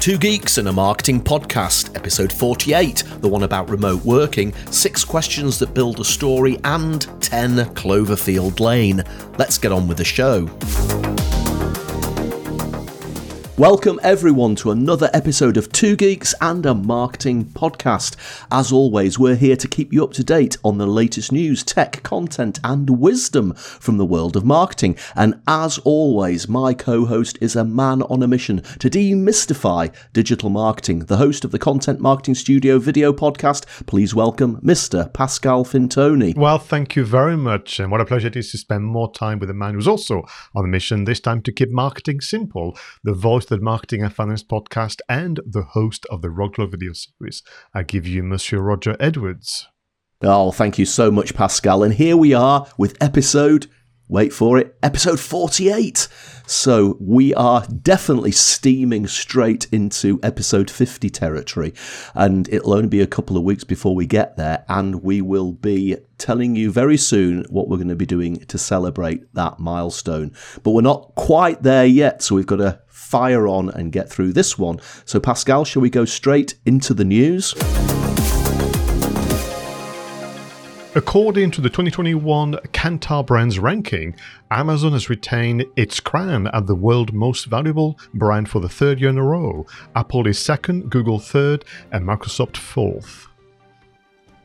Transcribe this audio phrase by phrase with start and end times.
[0.00, 5.58] Two Geeks and a Marketing Podcast, episode 48, the one about remote working, six questions
[5.58, 9.04] that build a story, and 10 Cloverfield Lane.
[9.36, 10.46] Let's get on with the show.
[13.60, 18.16] Welcome everyone to another episode of Two Geeks and a Marketing Podcast.
[18.50, 22.02] As always, we're here to keep you up to date on the latest news, tech,
[22.02, 24.96] content, and wisdom from the world of marketing.
[25.14, 31.00] And as always, my co-host is a man on a mission to demystify digital marketing.
[31.00, 33.66] The host of the Content Marketing Studio video podcast.
[33.84, 35.12] Please welcome Mr.
[35.12, 36.34] Pascal Fintoni.
[36.34, 39.38] Well, thank you very much, and what a pleasure it is to spend more time
[39.38, 40.22] with a man who's also
[40.54, 41.04] on a mission.
[41.04, 42.74] This time to keep marketing simple.
[43.04, 47.42] The voice the Marketing and Finance podcast and the host of the Roglo video series.
[47.74, 49.66] I give you Monsieur Roger Edwards.
[50.22, 51.82] Oh, thank you so much, Pascal.
[51.82, 53.66] And here we are with episode
[54.10, 56.08] wait for it, episode 48.
[56.46, 61.72] So we are definitely steaming straight into episode 50 territory.
[62.14, 64.64] And it'll only be a couple of weeks before we get there.
[64.68, 68.58] And we will be telling you very soon what we're going to be doing to
[68.58, 70.32] celebrate that milestone.
[70.64, 72.20] But we're not quite there yet.
[72.20, 74.78] So we've got to fire on and get through this one.
[75.04, 77.54] So, Pascal, shall we go straight into the news?
[80.94, 84.14] According to the 2021 Kantar BrandZ ranking,
[84.50, 89.10] Amazon has retained its crown as the world's most valuable brand for the third year
[89.10, 89.66] in a row.
[89.96, 93.29] Apple is second, Google third, and Microsoft fourth.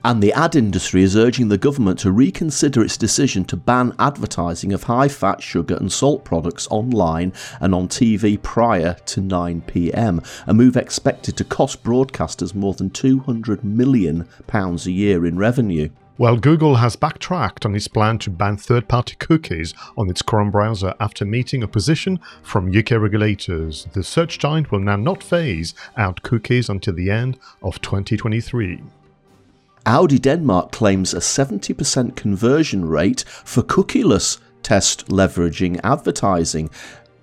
[0.06, 4.72] And the ad industry is urging the government to reconsider its decision to ban advertising
[4.72, 10.54] of high fat, sugar, and salt products online and on TV prior to 9pm, a
[10.54, 15.90] move expected to cost broadcasters more than £200 million a year in revenue.
[16.20, 20.52] Well, Google has backtracked on its plan to ban third party cookies on its Chrome
[20.52, 23.88] browser after meeting opposition from UK regulators.
[23.94, 28.84] The search giant will now not phase out cookies until the end of 2023.
[29.86, 36.72] Audi Denmark claims a 70% conversion rate for cookieless test leveraging advertising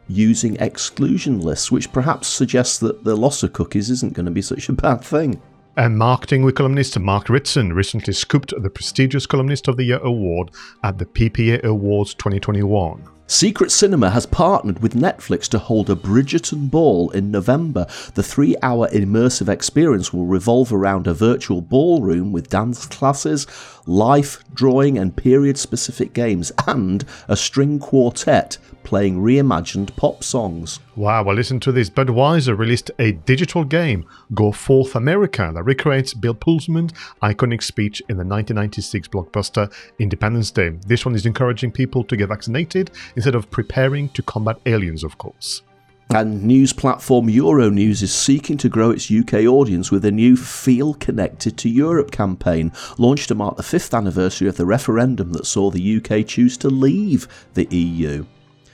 [0.06, 4.43] using exclusion lists, which perhaps suggests that the loss of cookies isn't going to be
[4.43, 5.41] such a bad thing.
[5.77, 10.50] And marketing columnist Mark Ritson recently scooped the prestigious Columnist of the Year award
[10.84, 13.03] at the PPA Awards 2021.
[13.32, 17.87] Secret Cinema has partnered with Netflix to hold a Bridgerton Ball in November.
[18.12, 23.47] The three hour immersive experience will revolve around a virtual ballroom with dance classes,
[23.87, 30.81] life drawing and period specific games, and a string quartet playing reimagined pop songs.
[30.94, 31.88] Wow, well, listen to this.
[31.88, 34.04] Budweiser released a digital game,
[34.34, 40.70] Go Forth America, that recreates Bill Pullman's iconic speech in the 1996 blockbuster Independence Day.
[40.87, 42.91] This one is encouraging people to get vaccinated
[43.22, 45.62] instead of preparing to combat aliens, of course.
[46.10, 50.94] And news platform Euronews is seeking to grow its UK audience with a new Feel
[50.94, 55.71] Connected to Europe campaign launched to mark the fifth anniversary of the referendum that saw
[55.71, 58.27] the UK choose to leave the EU.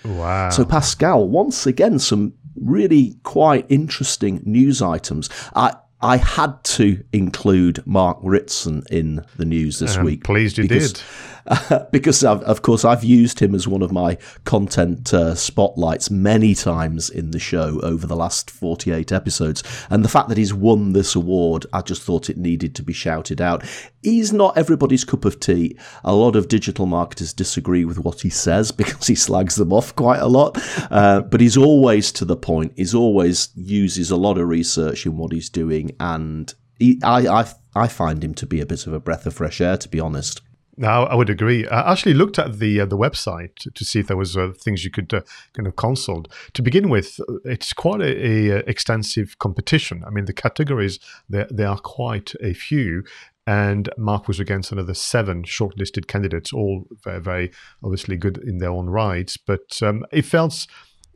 [0.06, 0.48] Wow.
[0.48, 5.28] So, Pascal, once again, some really quite interesting news items.
[5.54, 10.24] I, I had to include Mark Ritson in the news this I'm week.
[10.24, 11.02] Pleased you because,
[11.92, 16.54] because I've, of course I've used him as one of my content uh, spotlights many
[16.54, 19.62] times in the show over the last 48 episodes.
[19.90, 22.92] And the fact that he's won this award, I just thought it needed to be
[22.92, 23.64] shouted out.
[24.02, 25.76] He's not everybody's cup of tea.
[26.04, 29.94] A lot of digital marketers disagree with what he says because he slags them off
[29.96, 30.58] quite a lot.
[30.90, 32.72] Uh, but he's always to the point.
[32.76, 37.52] He's always uses a lot of research in what he's doing, and he, I, I
[37.74, 40.00] I find him to be a bit of a breath of fresh air, to be
[40.00, 40.40] honest.
[40.80, 41.66] No, I would agree.
[41.66, 44.84] I actually looked at the uh, the website to see if there was uh, things
[44.84, 45.22] you could uh,
[45.52, 46.32] kind of consult.
[46.54, 50.04] To begin with, it's quite a, a, uh, extensive competition.
[50.06, 53.02] I mean, the categories there there are quite a few,
[53.44, 57.50] and Mark was against another seven shortlisted candidates, all very, very
[57.82, 59.36] obviously good in their own rights.
[59.36, 60.64] But um, it felt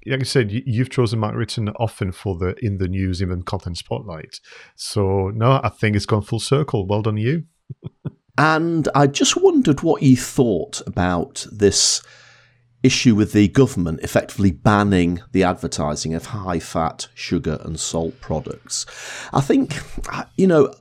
[0.05, 3.79] like I said, you've chosen Mark Ritson often for the in the news, even content
[3.79, 4.41] spotlight.
[4.75, 6.85] So no, I think it's gone full circle.
[6.85, 7.45] Well done, you.
[8.39, 12.03] And I just wondered what you thought about this
[12.83, 18.87] issue with the government effectively banning the advertising of high fat, sugar, and salt products.
[19.33, 19.79] I think,
[20.13, 20.75] uh, you know,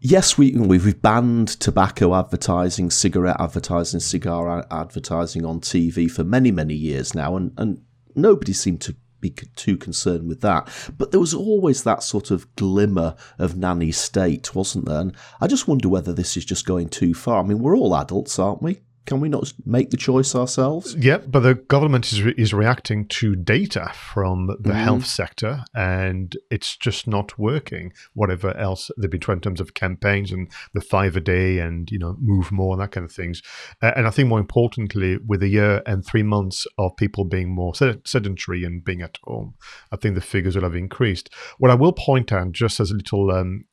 [0.00, 6.74] yes, we we've banned tobacco advertising, cigarette advertising, cigar advertising on TV for many many
[6.74, 7.82] years now, and and
[8.14, 8.96] nobody seemed to
[9.30, 10.68] be too concerned with that.
[10.96, 15.00] But there was always that sort of glimmer of nanny state, wasn't there?
[15.00, 17.42] And I just wonder whether this is just going too far.
[17.42, 18.80] I mean, we're all adults, aren't we?
[19.06, 20.94] Can we not make the choice ourselves?
[20.96, 24.74] Yeah, but the government is, re- is reacting to data from the mm.
[24.74, 27.92] health sector, and it's just not working.
[28.14, 31.90] Whatever else they've been trying in terms of campaigns and the five a day and
[31.90, 33.42] you know move more and that kind of things.
[33.80, 37.54] Uh, and I think more importantly, with a year and three months of people being
[37.54, 39.54] more sedentary and being at home,
[39.92, 41.30] I think the figures will have increased.
[41.58, 43.64] What I will point out, just as a little um,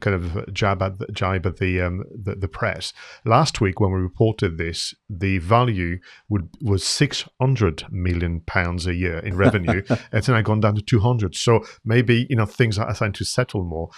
[0.00, 2.92] kind of jab at the, jibe at the, um, the, the press.
[3.24, 5.98] Last week, when we reported this, the value
[6.28, 9.82] would was six hundred million pounds a year in revenue.
[10.12, 11.34] it's now gone down to two hundred.
[11.36, 13.90] So maybe you know things are starting to settle more.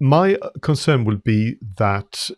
[0.00, 2.30] My concern would be that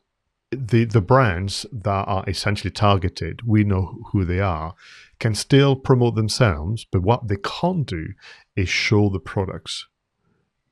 [0.51, 4.75] the the brands that are essentially targeted, we know who they are,
[5.19, 8.09] can still promote themselves, but what they can't do
[8.57, 9.87] is show the products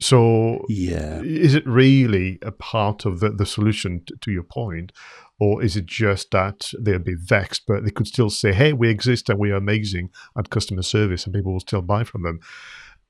[0.03, 4.93] so, yeah, is it really a part of the, the solution to, to your point,
[5.39, 8.89] or is it just that they'll be vexed, but they could still say, "Hey, we
[8.89, 12.41] exist and we are amazing at customer service, and people will still buy from them."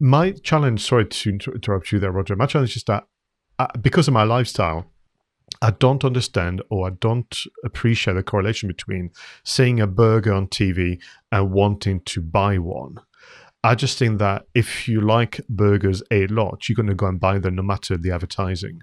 [0.00, 2.36] My challenge, sorry to interrupt you there, Roger.
[2.36, 3.04] My challenge is that
[3.58, 4.92] uh, because of my lifestyle,
[5.60, 9.10] I don't understand or I don't appreciate the correlation between
[9.44, 11.00] seeing a burger on TV
[11.30, 12.96] and wanting to buy one.
[13.64, 17.20] I just think that if you like burgers a lot, you're going to go and
[17.20, 18.80] buy them no matter the advertising.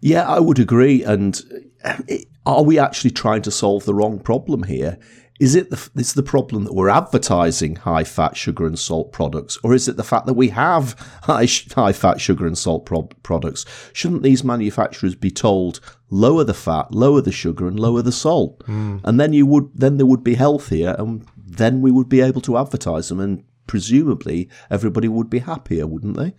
[0.00, 1.02] Yeah, I would agree.
[1.02, 1.40] And
[1.82, 1.96] uh,
[2.44, 4.98] are we actually trying to solve the wrong problem here?
[5.40, 9.58] Is it the, is the problem that we're advertising high fat, sugar, and salt products,
[9.64, 13.08] or is it the fact that we have high, high fat, sugar, and salt pro-
[13.24, 13.64] products?
[13.92, 18.64] Shouldn't these manufacturers be told lower the fat, lower the sugar, and lower the salt,
[18.66, 19.00] mm.
[19.02, 22.40] and then you would then they would be healthier, and then we would be able
[22.42, 26.34] to advertise them and presumably everybody would be happier, wouldn't they?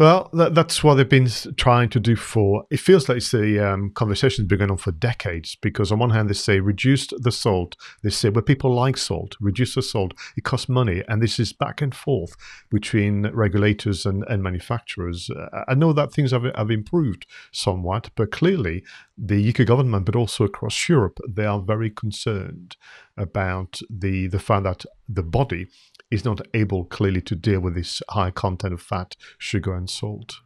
[0.00, 1.28] Well, that, that's what they've been
[1.58, 2.64] trying to do for.
[2.70, 5.56] It feels like it's the um, conversation's been going on for decades.
[5.56, 7.76] Because on one hand, they say reduce the salt.
[8.02, 9.36] They say, well, people like salt.
[9.40, 10.14] Reduce the salt.
[10.38, 12.34] It costs money, and this is back and forth
[12.70, 15.28] between regulators and, and manufacturers.
[15.28, 18.82] Uh, I know that things have, have improved somewhat, but clearly
[19.18, 22.78] the UK government, but also across Europe, they are very concerned
[23.18, 25.66] about the the fact that the body
[26.10, 30.40] is not able clearly to deal with this high content of fat, sugar, and salt.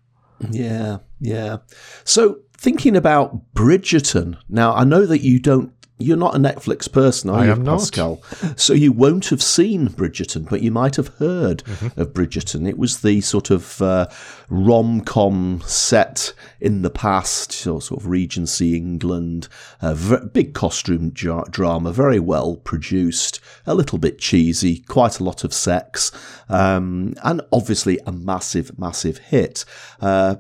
[0.51, 1.59] Yeah, yeah.
[2.05, 7.31] So thinking about Bridgerton, now I know that you don't you're not a Netflix person,
[7.31, 8.21] are I you, am Pascal?
[8.43, 8.59] Not.
[8.59, 12.01] So you won't have seen Bridgerton, but you might have heard mm-hmm.
[12.01, 12.69] of Bridgerton.
[12.69, 14.09] It was the sort of uh,
[14.49, 19.47] rom com set in the past, sort of Regency England,
[19.81, 25.25] a v- big costume jar- drama, very well produced, a little bit cheesy, quite a
[25.25, 26.11] lot of sex,
[26.49, 29.65] um, and obviously a massive, massive hit.
[30.01, 30.37] Uh,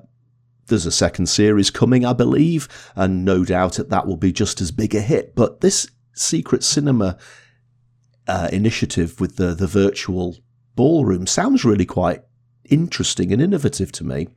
[0.66, 4.60] there's a second series coming, I believe, and no doubt that that will be just
[4.60, 5.34] as big a hit.
[5.34, 7.18] But this secret cinema
[8.26, 10.36] uh, initiative with the the virtual
[10.74, 12.22] ballroom sounds really quite
[12.64, 14.28] interesting and innovative to me.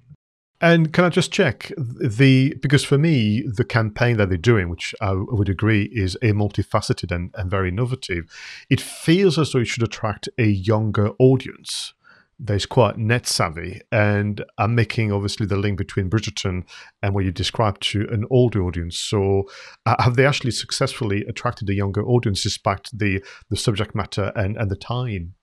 [0.59, 4.95] And can I just check the because for me the campaign that they're doing, which
[5.00, 8.25] I would agree is a multifaceted and, and very innovative,
[8.69, 11.94] it feels as though it should attract a younger audience
[12.39, 16.63] that is quite net savvy and are making obviously the link between Bridgerton
[17.01, 18.99] and what you described to an older audience.
[18.99, 19.43] So,
[19.85, 24.57] uh, have they actually successfully attracted a younger audience despite the the subject matter and
[24.57, 25.33] and the time?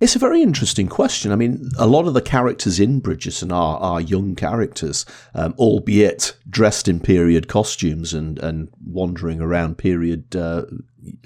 [0.00, 1.30] It's a very interesting question.
[1.30, 6.36] I mean, a lot of the characters in Bridgerton are, are young characters, um, albeit
[6.50, 10.64] dressed in period costumes and, and wandering around period uh,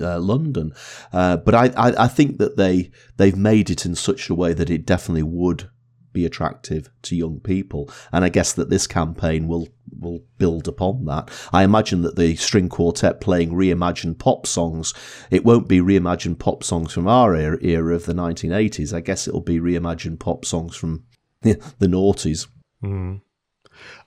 [0.01, 0.73] uh, London.
[1.13, 4.53] Uh, but I, I, I, think that they they've made it in such a way
[4.53, 5.71] that it definitely would
[6.13, 7.91] be attractive to young people.
[8.13, 9.69] And I guess that this campaign will
[9.99, 11.31] will build upon that.
[11.53, 14.95] I imagine that the string quartet playing reimagined pop songs,
[15.31, 18.93] it won't be reimagined pop songs from our era, era of the 1980s.
[18.93, 21.05] I guess it'll be reimagined pop songs from
[21.43, 22.49] the noughties.
[22.83, 23.21] Mm.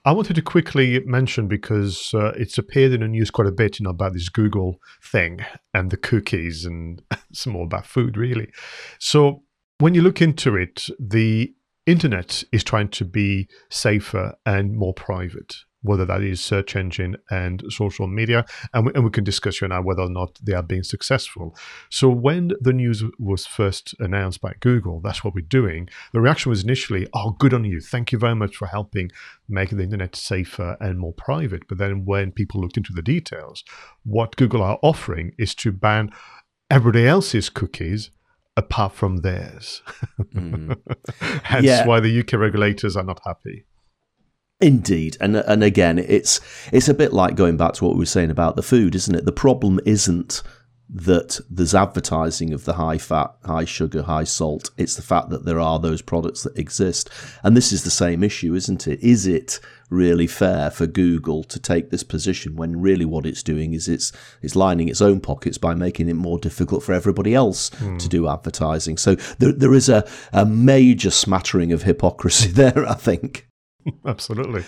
[0.04, 3.78] I wanted to quickly mention because uh, it's appeared in the news quite a bit,
[3.78, 5.40] you know, about this Google thing
[5.72, 7.02] and the cookies and
[7.32, 8.50] some more about food, really.
[8.98, 9.42] So
[9.78, 11.54] when you look into it, the
[11.86, 17.62] internet is trying to be safer and more private whether that is search engine and
[17.68, 20.62] social media, and we, and we can discuss here now whether or not they are
[20.62, 21.56] being successful.
[21.90, 25.88] So when the news was first announced by Google, that's what we're doing.
[26.12, 27.80] The reaction was initially, "Oh, good on you!
[27.80, 29.10] Thank you very much for helping
[29.48, 33.64] make the internet safer and more private." But then when people looked into the details,
[34.04, 36.10] what Google are offering is to ban
[36.70, 38.10] everybody else's cookies
[38.56, 39.82] apart from theirs.
[40.34, 40.78] Mm.
[41.42, 41.86] Hence yeah.
[41.86, 43.66] why the UK regulators are not happy.
[44.62, 46.40] Indeed, and and again, it's
[46.72, 49.14] it's a bit like going back to what we were saying about the food, isn't
[49.14, 49.24] it?
[49.24, 50.40] The problem isn't
[50.94, 54.70] that there's advertising of the high fat, high sugar, high salt.
[54.76, 57.10] It's the fact that there are those products that exist,
[57.42, 59.00] and this is the same issue, isn't it?
[59.00, 59.58] Is it
[59.90, 64.12] really fair for Google to take this position when really what it's doing is it's
[64.42, 67.98] it's lining its own pockets by making it more difficult for everybody else mm.
[67.98, 68.96] to do advertising.
[68.96, 73.48] So there there is a, a major smattering of hypocrisy there, I think.
[74.06, 74.64] Absolutely.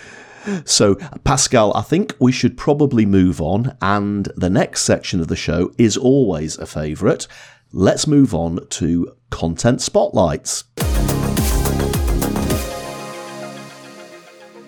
[0.63, 3.75] So, Pascal, I think we should probably move on.
[3.81, 7.27] And the next section of the show is always a favourite.
[7.71, 10.65] Let's move on to content spotlights.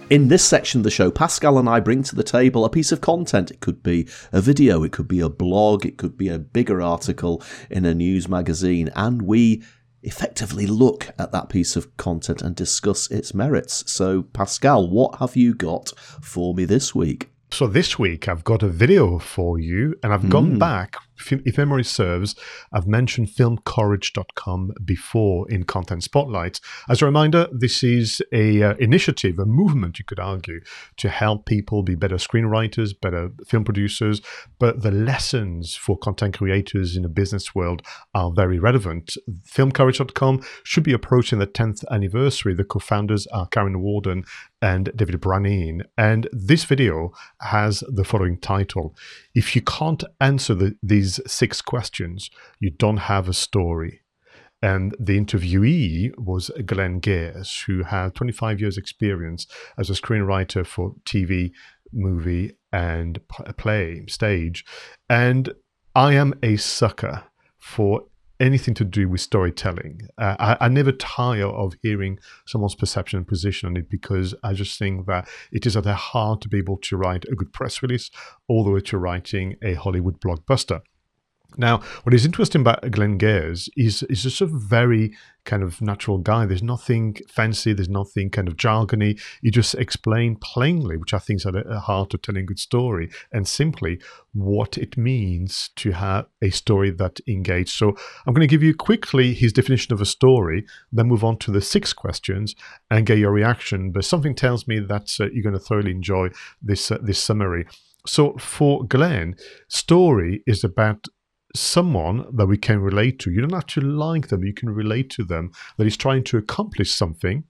[0.10, 2.94] In this section of the show, Pascal and I bring to the table a piece
[2.94, 3.52] of content.
[3.52, 6.82] It could be a video, it could be a blog, it could be a bigger
[6.82, 9.64] article in a news magazine, and we
[10.04, 13.90] effectively look at that piece of content and discuss its merits.
[13.92, 17.30] So, Pascal, what have you got for me this week?
[17.52, 20.30] So this week I've got a video for you, and I've mm.
[20.30, 20.58] gone hmm.
[20.60, 20.98] back.
[21.20, 22.36] If memory serves,
[22.72, 26.60] I've mentioned filmcourage.com before in Content Spotlight.
[26.90, 30.62] As a reminder, this is a uh, initiative, a movement, you could argue,
[30.98, 34.22] to help people be better screenwriters, better film producers.
[34.60, 37.82] But the lessons for content creators in the business world
[38.14, 39.18] are very relevant.
[39.46, 42.54] Filmcourage.com should be approaching the 10th anniversary.
[42.54, 44.24] The co-founders are Karen Worden
[44.62, 45.82] and David Branin.
[45.98, 48.96] And this video has the following title
[49.36, 54.02] If you can't answer the, these six questions, you don't have a story.
[54.62, 59.46] And the interviewee was Glenn Gers, who had 25 years' experience
[59.78, 61.52] as a screenwriter for TV,
[61.94, 63.20] movie, and
[63.58, 64.66] play, stage.
[65.10, 65.54] And
[65.96, 67.24] I am a sucker
[67.60, 68.06] for
[68.40, 70.02] anything to do with storytelling.
[70.18, 74.54] Uh, I, I, never tire of hearing someone's perception and position on it because I
[74.54, 77.52] just think that it is at their heart to be able to write a good
[77.52, 78.12] press release
[78.48, 80.82] all the way to writing a Hollywood blockbuster.
[81.56, 86.18] Now, what is interesting about Glenn Gers is is just a very kind of natural
[86.18, 86.46] guy.
[86.46, 87.74] There's nothing fancy.
[87.74, 89.20] There's nothing kind of jargony.
[89.42, 92.60] He just explained plainly, which I think is at the heart of telling a good
[92.60, 94.00] story, and simply
[94.34, 97.74] what it means to have a story that engages.
[97.74, 101.38] So I'm going to give you quickly his definition of a story, then move on
[101.40, 102.56] to the six questions
[102.92, 103.92] and get your reaction.
[103.92, 106.30] But something tells me that uh, you're going to thoroughly enjoy
[106.62, 107.66] this uh, this summary.
[108.06, 109.36] So for Glenn,
[109.68, 111.08] story is about
[111.56, 113.32] someone that we can relate to.
[113.32, 116.38] You don't have to like them, you can relate to them, that is trying to
[116.38, 117.44] accomplish something,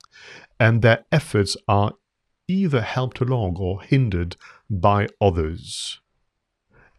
[0.60, 1.94] and their efforts are
[2.48, 4.36] either helped along or hindered
[4.70, 6.00] by others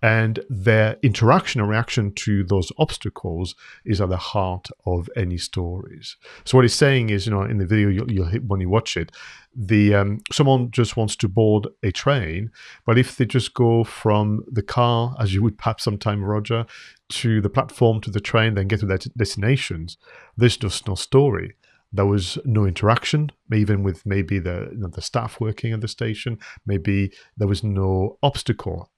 [0.02, 6.16] and their interaction and reaction to those obstacles is at the heart of any stories.
[6.44, 8.68] So what he's saying is, you know, in the video you'll, you'll hit when you
[8.68, 9.10] watch it,
[9.54, 12.50] the um, someone just wants to board a train,
[12.86, 16.64] but if they just go from the car, as you would perhaps sometime, Roger,
[17.08, 19.96] to the platform to the train, then get to their destinations,
[20.36, 21.54] there's just no story.
[21.90, 25.88] There was no interaction, even with maybe the you know, the staff working at the
[25.88, 26.38] station.
[26.66, 28.90] Maybe there was no obstacle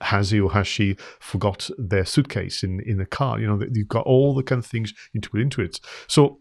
[0.00, 3.40] has he or has she forgot their suitcase in, in the car?
[3.40, 5.80] You know, you've got all the kind of things you put into it.
[6.06, 6.40] So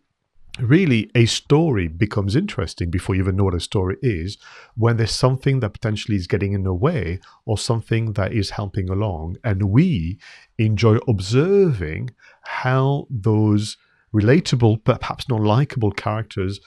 [0.59, 4.37] really a story becomes interesting before you even know what a story is
[4.75, 8.89] when there's something that potentially is getting in the way or something that is helping
[8.89, 10.17] along and we
[10.57, 12.09] enjoy observing
[12.43, 13.77] how those
[14.13, 16.59] relatable but perhaps not likable characters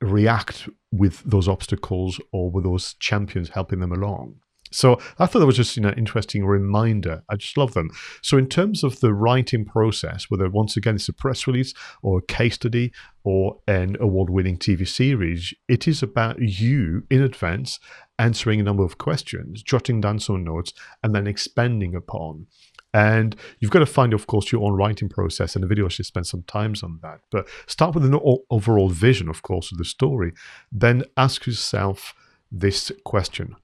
[0.00, 4.34] react with those obstacles or with those champions helping them along
[4.70, 7.22] so I thought that was just you know interesting reminder.
[7.28, 7.90] I just love them.
[8.22, 12.18] So in terms of the writing process, whether once again it's a press release or
[12.18, 12.92] a case study
[13.24, 17.80] or an award-winning TV series, it is about you in advance
[18.18, 22.46] answering a number of questions, jotting down some notes, and then expanding upon.
[22.94, 26.06] And you've got to find, of course, your own writing process, and the video should
[26.06, 27.20] spend some time on that.
[27.30, 28.18] But start with an
[28.48, 30.32] overall vision, of course, of the story.
[30.72, 32.14] Then ask yourself
[32.50, 33.56] this question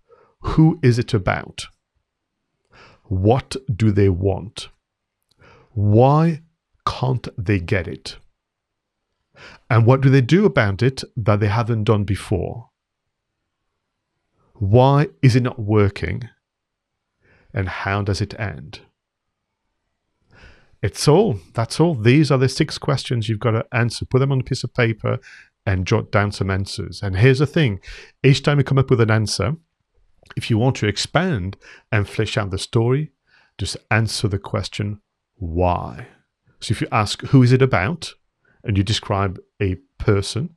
[0.42, 1.66] who is it about?
[3.04, 4.68] What do they want?
[5.72, 6.42] Why
[6.86, 8.16] can't they get it?
[9.70, 12.68] And what do they do about it that they haven't done before?
[14.54, 16.28] Why is it not working?
[17.54, 18.80] And how does it end?
[20.82, 21.38] It's all.
[21.54, 21.94] That's all.
[21.94, 24.04] These are the six questions you've got to answer.
[24.04, 25.18] Put them on a piece of paper
[25.64, 27.02] and jot down some answers.
[27.02, 27.80] And here's the thing
[28.22, 29.56] each time you come up with an answer,
[30.36, 31.56] if you want to expand
[31.90, 33.12] and flesh out the story,
[33.58, 35.00] just answer the question,
[35.36, 36.08] why?
[36.60, 38.14] So if you ask, who is it about?
[38.64, 40.56] And you describe a person,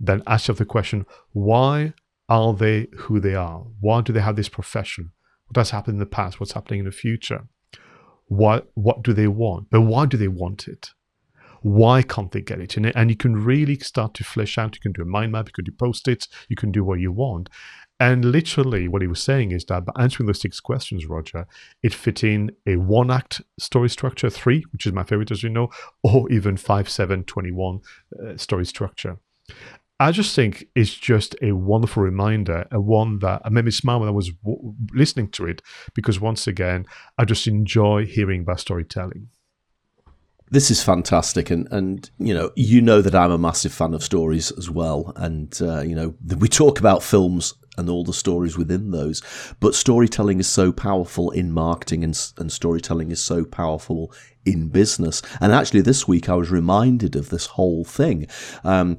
[0.00, 1.92] then ask yourself the question, why
[2.28, 3.66] are they who they are?
[3.80, 5.12] Why do they have this profession?
[5.48, 6.40] What has happened in the past?
[6.40, 7.46] What's happening in the future?
[8.26, 9.68] What what do they want?
[9.70, 10.90] But why do they want it?
[11.60, 12.76] Why can't they get it?
[12.76, 14.74] And, you can really start to flesh out.
[14.74, 15.48] You can do a mind map.
[15.48, 16.28] You can do post-its.
[16.48, 17.48] You can do what you want.
[18.00, 21.46] And literally, what he was saying is that by answering those six questions, Roger,
[21.82, 25.48] it fit in a one act story structure, three, which is my favorite, as you
[25.48, 25.68] know,
[26.02, 27.80] or even five, seven, 21
[28.20, 29.18] uh, story structure.
[30.00, 34.08] I just think it's just a wonderful reminder, a one that made me smile when
[34.08, 35.62] I was w- listening to it,
[35.94, 36.86] because once again,
[37.16, 39.28] I just enjoy hearing about storytelling.
[40.50, 44.04] This is fantastic, and and you know you know that I'm a massive fan of
[44.04, 48.56] stories as well, and uh, you know we talk about films and all the stories
[48.56, 49.22] within those,
[49.60, 54.12] but storytelling is so powerful in marketing, and and storytelling is so powerful
[54.44, 55.22] in business.
[55.40, 58.26] And actually, this week I was reminded of this whole thing.
[58.62, 58.96] Um,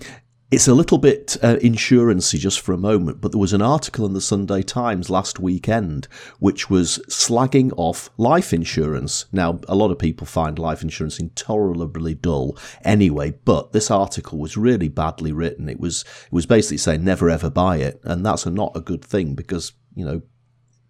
[0.51, 4.05] it's a little bit uh, insurancey just for a moment, but there was an article
[4.05, 6.07] in the Sunday Times last weekend
[6.39, 9.25] which was slagging off life insurance.
[9.31, 14.55] Now, a lot of people find life insurance intolerably dull anyway, but this article was
[14.55, 15.67] really badly written.
[15.67, 18.81] It was it was basically saying never ever buy it, and that's a, not a
[18.81, 20.21] good thing because you know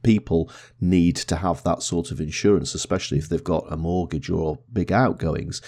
[0.03, 4.59] people need to have that sort of insurance, especially if they've got a mortgage or
[4.71, 5.61] big outgoings.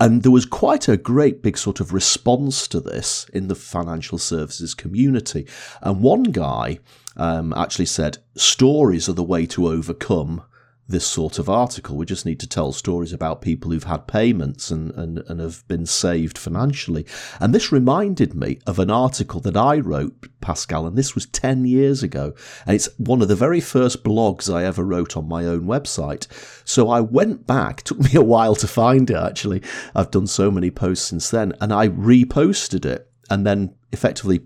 [0.00, 4.16] And there was quite a great big sort of response to this in the financial
[4.16, 5.46] services community.
[5.82, 6.78] And one guy
[7.18, 10.42] um, actually said, stories are the way to overcome
[10.90, 11.96] this sort of article.
[11.96, 15.66] We just need to tell stories about people who've had payments and, and, and have
[15.68, 17.06] been saved financially.
[17.38, 21.64] And this reminded me of an article that I wrote, Pascal, and this was 10
[21.64, 22.34] years ago.
[22.66, 26.26] And it's one of the very first blogs I ever wrote on my own website.
[26.66, 29.62] So I went back, took me a while to find it actually.
[29.94, 34.40] I've done so many posts since then, and I reposted it and then effectively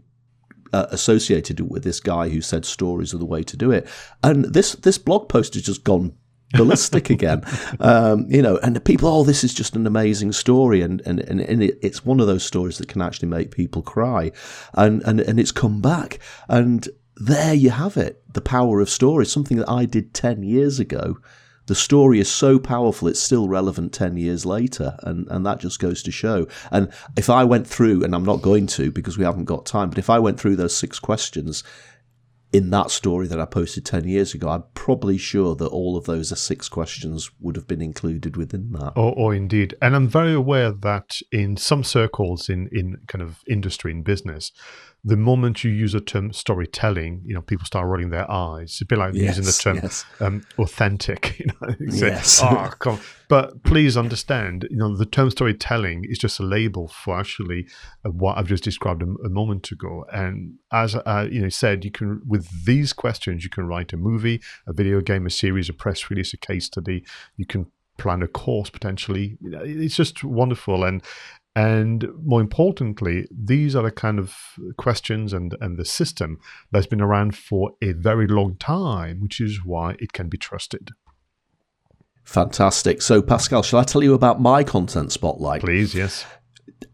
[0.74, 3.88] uh, associated it with this guy who said stories are the way to do it.
[4.22, 6.14] And this this blog post has just gone
[6.52, 7.42] ballistic again.
[7.80, 11.20] Um, you know, and the people, oh, this is just an amazing story, and and
[11.20, 14.32] and, and it, it's one of those stories that can actually make people cry,
[14.74, 16.18] and and and it's come back,
[16.48, 20.80] and there you have it, the power of story, something that I did ten years
[20.80, 21.18] ago.
[21.66, 25.78] The story is so powerful; it's still relevant ten years later, and and that just
[25.80, 26.46] goes to show.
[26.70, 29.88] And if I went through, and I'm not going to because we haven't got time,
[29.88, 31.64] but if I went through those six questions
[32.54, 36.04] in that story that I posted 10 years ago, I'm probably sure that all of
[36.04, 38.92] those six questions would have been included within that.
[38.94, 39.74] Or, or indeed.
[39.82, 44.52] And I'm very aware that in some circles in, in kind of industry and business,
[45.06, 48.70] the moment you use a term storytelling, you know, people start rolling their eyes.
[48.70, 50.04] It's a bit like yes, using the term yes.
[50.20, 51.32] um, authentic.
[51.44, 52.40] You know, say, yes.
[52.42, 53.00] oh, come.
[53.28, 57.66] But please understand, you know, the term storytelling is just a label for actually
[58.04, 60.06] uh, what I've just described a, a moment ago.
[60.12, 63.96] And as uh, you know, said, you can with these questions, you can write a
[63.96, 67.04] movie, a video game, a series, a press release, a case study.
[67.36, 67.66] You can
[67.98, 69.36] plan a course potentially.
[69.42, 71.02] It's just wonderful, and
[71.56, 74.36] and more importantly, these are the kind of
[74.76, 76.38] questions and, and the system
[76.72, 80.90] that's been around for a very long time, which is why it can be trusted.
[82.24, 83.02] Fantastic.
[83.02, 85.60] So, Pascal, shall I tell you about my content spotlight?
[85.60, 86.24] Please, yes.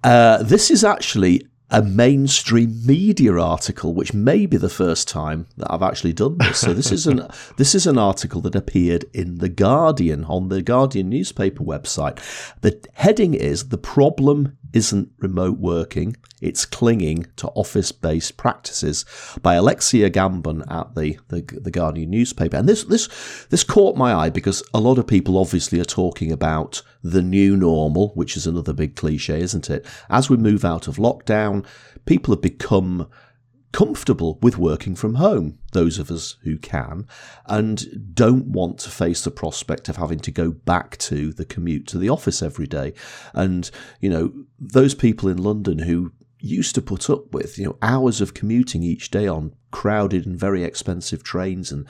[0.05, 5.73] Uh, this is actually a mainstream media article, which may be the first time that
[5.73, 6.59] I've actually done this.
[6.59, 10.63] So this is an this is an article that appeared in the Guardian on the
[10.63, 12.19] Guardian newspaper website.
[12.61, 19.05] The heading is "The problem isn't remote working; it's clinging to office-based practices"
[19.43, 22.57] by Alexia Cambon at the, the the Guardian newspaper.
[22.57, 23.09] And this this
[23.51, 27.57] this caught my eye because a lot of people obviously are talking about the new
[27.57, 29.87] normal, which is another big cliche, isn't it?
[30.09, 31.65] As we move out of lockdown,
[32.05, 33.09] people have become
[33.73, 37.07] comfortable with working from home, those of us who can,
[37.47, 41.87] and don't want to face the prospect of having to go back to the commute
[41.89, 42.93] to the office every day.
[43.33, 47.77] And, you know, those people in London who used to put up with, you know,
[47.83, 51.87] hours of commuting each day on crowded and very expensive trains and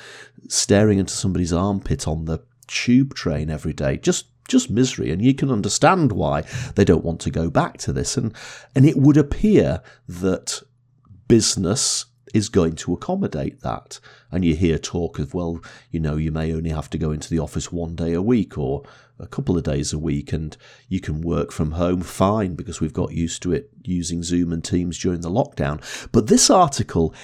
[0.48, 5.32] staring into somebody's armpit on the tube train every day, just just misery, and you
[5.32, 6.42] can understand why
[6.74, 8.16] they don't want to go back to this.
[8.16, 8.34] And
[8.74, 10.60] and it would appear that
[11.30, 13.98] business is going to accommodate that.
[14.30, 17.28] And you hear talk of, well, you know, you may only have to go into
[17.28, 18.82] the office one day a week or
[19.18, 20.56] a couple of days a week, and
[20.88, 24.64] you can work from home fine because we've got used to it using Zoom and
[24.64, 25.82] Teams during the lockdown.
[26.12, 27.14] But this article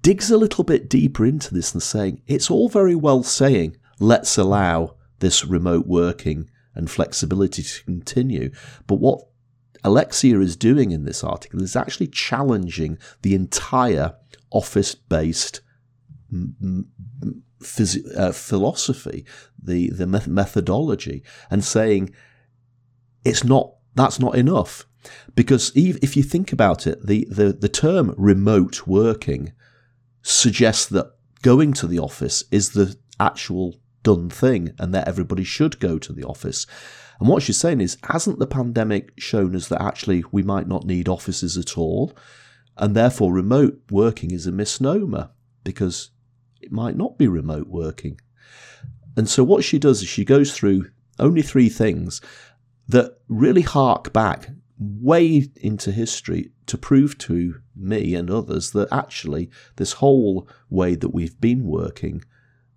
[0.00, 4.38] digs a little bit deeper into this and saying it's all very well saying, let's
[4.38, 8.50] allow this remote working and flexibility to continue.
[8.86, 9.27] But what
[9.84, 14.14] Alexia is doing in this article is actually challenging the entire
[14.50, 15.60] office based
[17.60, 19.24] phys- uh, philosophy,
[19.62, 22.14] the the methodology, and saying
[23.24, 24.86] it's not that's not enough.
[25.34, 29.52] Because if you think about it, the, the, the term remote working
[30.22, 31.12] suggests that
[31.42, 33.76] going to the office is the actual
[34.08, 36.66] done thing and that everybody should go to the office.
[37.20, 40.86] And what she's saying is, hasn't the pandemic shown us that actually we might not
[40.86, 42.16] need offices at all?
[42.78, 45.28] And therefore, remote working is a misnomer
[45.62, 46.10] because
[46.62, 48.18] it might not be remote working.
[49.14, 52.22] And so, what she does is she goes through only three things
[52.88, 59.50] that really hark back way into history to prove to me and others that actually
[59.76, 62.22] this whole way that we've been working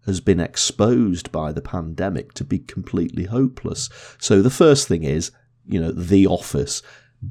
[0.06, 3.90] has been exposed by the pandemic to be completely hopeless.
[4.20, 5.32] So the first thing is,
[5.66, 6.82] you know, the office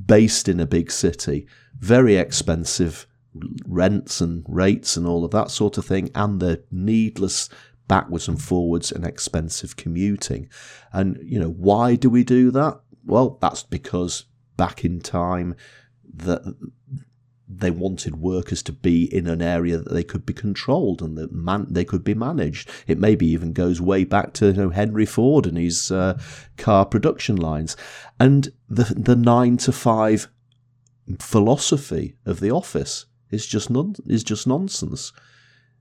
[0.06, 3.06] based in a big city, very expensive
[3.66, 7.48] rents and rates and all of that sort of thing, and the needless
[7.88, 10.48] backwards and forwards and expensive commuting.
[10.92, 12.80] And, you know, why do we do that?
[13.04, 15.56] Well, that's because back in time
[16.14, 16.42] that
[17.52, 21.32] they wanted workers to be in an area that they could be controlled and that
[21.32, 22.70] man- they could be managed.
[22.86, 26.20] It maybe even goes way back to you know, Henry Ford and his uh,
[26.56, 27.76] car production lines,
[28.18, 30.28] and the the nine to five
[31.18, 35.12] philosophy of the office is just non- is just nonsense.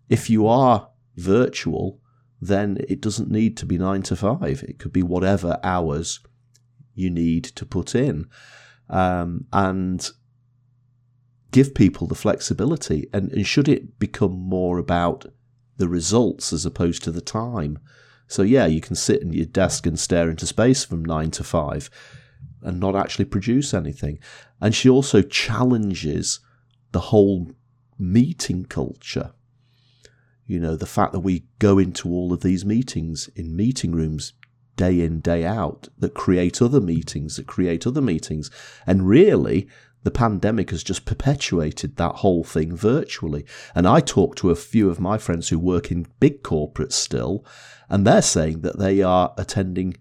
[0.07, 1.99] If you are virtual,
[2.41, 4.63] then it doesn't need to be nine to five.
[4.67, 6.19] It could be whatever hours
[6.95, 8.27] you need to put in
[8.89, 10.09] um, and
[11.51, 13.09] give people the flexibility.
[13.13, 15.25] And, and should it become more about
[15.77, 17.79] the results as opposed to the time?
[18.27, 21.43] So, yeah, you can sit in your desk and stare into space from nine to
[21.43, 21.89] five
[22.61, 24.19] and not actually produce anything.
[24.61, 26.39] And she also challenges
[26.91, 27.51] the whole
[27.97, 29.31] meeting culture.
[30.45, 34.33] You know, the fact that we go into all of these meetings in meeting rooms
[34.75, 38.49] day in, day out that create other meetings, that create other meetings.
[38.87, 39.67] And really,
[40.03, 43.45] the pandemic has just perpetuated that whole thing virtually.
[43.75, 47.45] And I talk to a few of my friends who work in big corporates still,
[47.89, 49.97] and they're saying that they are attending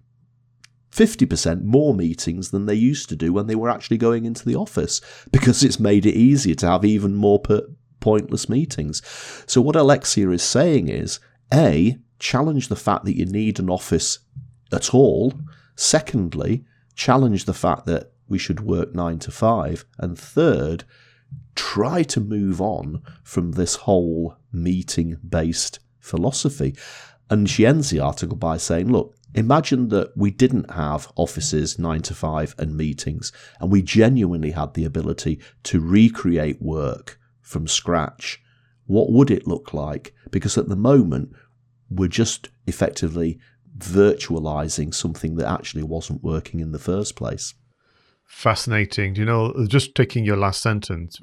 [0.92, 4.56] 50% more meetings than they used to do when they were actually going into the
[4.56, 7.68] office because it's made it easier to have even more per-
[8.00, 9.02] pointless meetings.
[9.46, 11.20] So, what Alexia is saying is
[11.52, 14.20] A, challenge the fact that you need an office
[14.72, 15.34] at all.
[15.76, 19.84] Secondly, challenge the fact that we should work nine to five.
[19.98, 20.84] And third,
[21.54, 26.76] try to move on from this whole meeting based philosophy.
[27.30, 32.02] And she ends the article by saying, look, imagine that we didn't have offices nine
[32.02, 38.42] to five and meetings, and we genuinely had the ability to recreate work from scratch.
[38.86, 40.14] What would it look like?
[40.30, 41.32] Because at the moment,
[41.90, 43.38] we're just effectively
[43.76, 47.54] virtualizing something that actually wasn't working in the first place.
[48.28, 49.16] Fascinating.
[49.16, 51.20] You know, just taking your last sentence,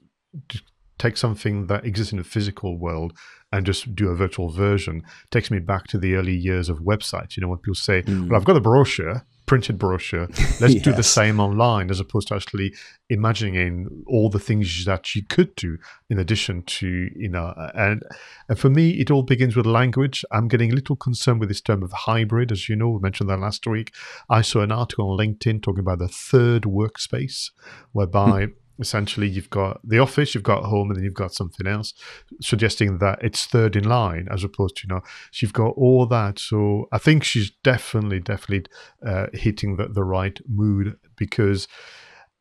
[0.98, 3.14] take something that exists in the physical world
[3.52, 7.38] and just do a virtual version takes me back to the early years of websites.
[7.38, 8.28] You know, when people say, mm.
[8.28, 10.28] "Well, I've got a brochure," printed brochure.
[10.60, 10.84] Let's yes.
[10.84, 12.74] do the same online as opposed to actually
[13.10, 15.78] imagining all the things that you could do
[16.10, 18.04] in addition to, you know, and,
[18.50, 20.26] and for me, it all begins with language.
[20.32, 22.52] I'm getting a little concerned with this term of hybrid.
[22.52, 23.94] As you know, we mentioned that last week.
[24.30, 27.52] I saw an article on LinkedIn talking about the third workspace,
[27.92, 28.52] whereby hmm.
[28.80, 31.94] Essentially you've got the office, you've got home, and then you've got something else,
[32.42, 36.40] suggesting that it's third in line as opposed to you know she's got all that.
[36.40, 38.70] So I think she's definitely definitely
[39.06, 41.68] uh, hitting the, the right mood because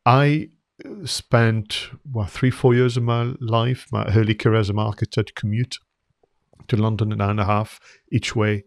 [0.05, 0.49] I
[1.05, 5.33] spent what three four years of my life, my early career as a marketer, to
[5.33, 5.77] commute
[6.67, 7.79] to London an hour and a half
[8.11, 8.63] each way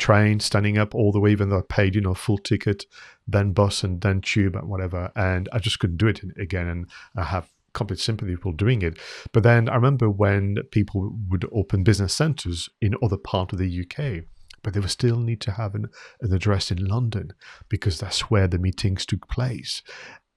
[0.00, 2.86] train, standing up all the way, even though I paid, you know, full ticket,
[3.28, 5.12] then bus and then tube and whatever.
[5.14, 6.66] And I just couldn't do it again.
[6.66, 8.98] And I have complete sympathy for doing it.
[9.32, 13.84] But then I remember when people would open business centres in other part of the
[13.84, 14.24] UK,
[14.62, 15.86] but they would still need to have an,
[16.20, 17.32] an address in London
[17.68, 19.82] because that's where the meetings took place.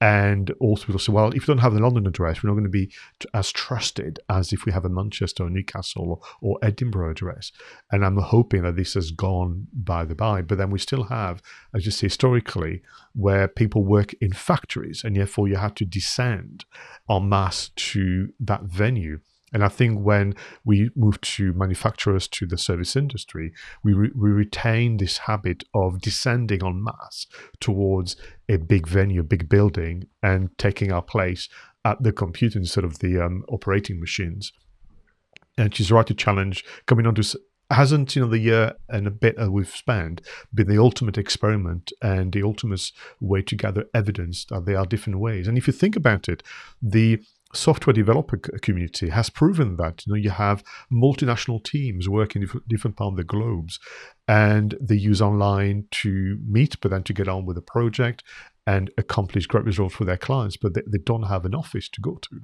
[0.03, 2.65] And also, people say, well, if we don't have the London address, we're not going
[2.65, 2.91] to be
[3.33, 7.53] as trusted as if we have a Manchester or Newcastle or, or Edinburgh address.
[7.89, 10.41] And I'm hoping that this has gone by the by.
[10.41, 11.41] But then we still have,
[11.73, 12.81] as you say, historically,
[13.15, 16.65] where people work in factories, and therefore you have to descend
[17.09, 19.21] en masse to that venue.
[19.53, 20.33] And I think when
[20.65, 26.01] we move to manufacturers to the service industry, we, re- we retain this habit of
[26.01, 27.27] descending en masse
[27.59, 28.15] towards
[28.49, 31.49] a big venue, a big building, and taking our place
[31.85, 34.51] at the computer instead of the um, operating machines.
[35.57, 37.23] and she's right to challenge coming onto
[37.71, 40.21] hasn't you know the year and a bit that we've spent
[40.53, 45.19] been the ultimate experiment and the ultimate way to gather evidence that there are different
[45.19, 46.43] ways and if you think about it
[46.81, 47.19] the
[47.53, 52.97] software developer community has proven that you know you have multinational teams working in different
[52.97, 53.79] parts of the globes
[54.27, 58.23] and they use online to meet but then to get on with the project
[58.65, 62.01] and accomplish great results for their clients but they, they don't have an office to
[62.01, 62.41] go to.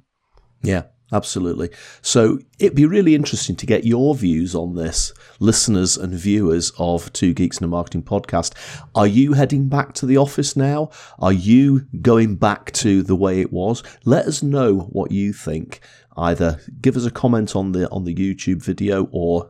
[0.62, 1.70] Yeah absolutely.
[2.02, 7.12] So it'd be really interesting to get your views on this, listeners and viewers of
[7.12, 8.54] Two Geeks in a Marketing podcast.
[8.94, 10.90] Are you heading back to the office now?
[11.18, 13.82] Are you going back to the way it was?
[14.04, 15.80] Let us know what you think.
[16.16, 19.48] Either give us a comment on the on the YouTube video or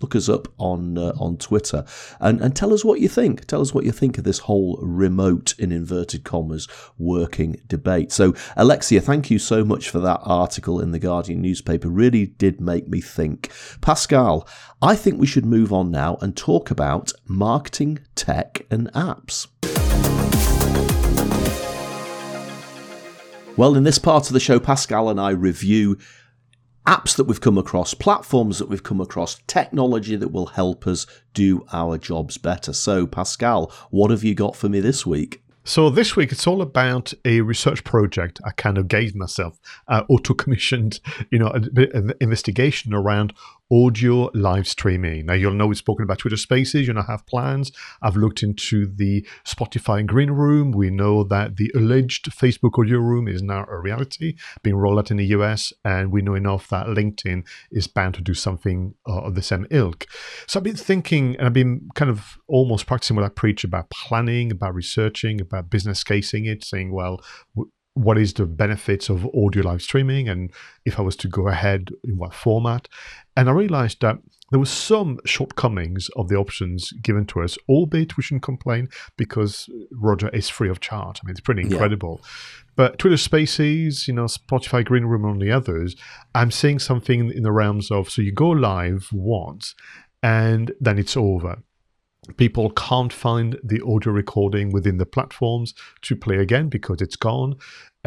[0.00, 1.84] look us up on uh, on Twitter
[2.20, 3.46] and, and tell us what you think.
[3.46, 8.12] Tell us what you think of this whole remote, in inverted commas, working debate.
[8.12, 11.88] So, Alexia, thank you so much for that article in the Guardian newspaper.
[11.88, 13.50] Really did make me think.
[13.80, 14.46] Pascal,
[14.80, 19.48] I think we should move on now and talk about marketing, tech, and apps.
[23.58, 25.98] Well, in this part of the show, Pascal and I review
[26.88, 31.06] apps that we've come across, platforms that we've come across, technology that will help us
[31.34, 32.72] do our jobs better.
[32.72, 35.42] So, Pascal, what have you got for me this week?
[35.64, 38.40] So this week it's all about a research project.
[38.42, 40.98] I kind of gave myself uh, auto commissioned,
[41.30, 43.34] you know, an investigation around
[43.70, 45.26] audio live streaming.
[45.26, 47.70] Now, you'll know we've spoken about Twitter Spaces, you know, have plans.
[48.00, 50.72] I've looked into the Spotify Green Room.
[50.72, 55.10] We know that the alleged Facebook Audio Room is now a reality, being rolled out
[55.10, 59.20] in the US, and we know enough that LinkedIn is bound to do something uh,
[59.20, 60.06] of the same ilk.
[60.46, 63.90] So I've been thinking, and I've been kind of almost practicing what I preach about
[63.90, 67.20] planning, about researching, about business casing it, saying, well,
[67.98, 70.52] what is the benefits of audio live streaming and
[70.84, 72.86] if I was to go ahead in what format.
[73.38, 74.18] And I realized that
[74.50, 79.70] there were some shortcomings of the options given to us, albeit we shouldn't complain because
[79.92, 81.20] Roger is free of charge.
[81.22, 82.18] I mean, it's pretty incredible.
[82.20, 82.28] Yeah.
[82.74, 85.94] But Twitter Spaces, you know, Spotify Green Room, and the others,
[86.34, 89.76] I'm seeing something in the realms of so you go live once
[90.20, 91.62] and then it's over
[92.36, 97.56] people can't find the audio recording within the platforms to play again because it's gone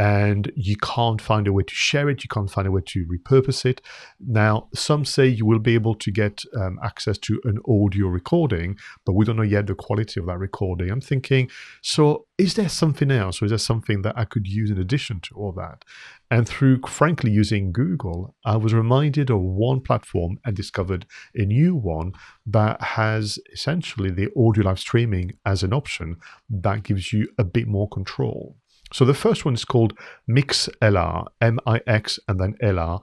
[0.02, 3.06] and you can't find a way to share it, you can't find a way to
[3.06, 3.82] repurpose it.
[4.20, 8.80] Now, some say you will be able to get um, access to an audio recording,
[9.06, 10.90] but we don't know yet the quality of that recording.
[10.90, 11.52] I'm thinking,
[11.84, 15.20] so is there something else, or is there something that I could use in addition
[15.20, 15.86] to all that?
[16.32, 21.76] And through, frankly, using Google, I was reminded of one platform and discovered a new
[21.76, 22.14] one
[22.48, 26.16] that has essentially the audio live streaming as an option
[26.50, 28.56] that gives you a bit more control.
[28.94, 29.98] So the first one is called
[30.30, 33.02] MixLR, M-I-X and then LR,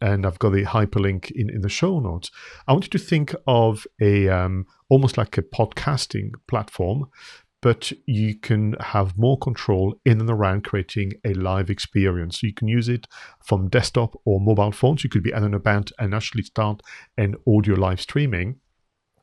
[0.00, 2.30] and I've got the hyperlink in, in the show notes.
[2.68, 7.06] I want you to think of a um, almost like a podcasting platform,
[7.62, 12.40] but you can have more control in and around creating a live experience.
[12.40, 13.06] So you can use it
[13.42, 15.02] from desktop or mobile phones.
[15.02, 16.82] You could be out and about and actually start
[17.16, 18.60] an audio live streaming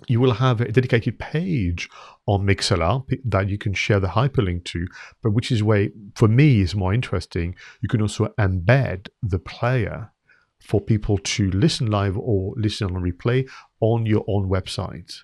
[0.08, 1.90] you will have a dedicated page
[2.26, 4.88] on MixLR that you can share the hyperlink to,
[5.22, 7.56] but which is way for me is more interesting.
[7.82, 10.12] You can also embed the player
[10.60, 15.24] for people to listen live or listen on replay on your own website.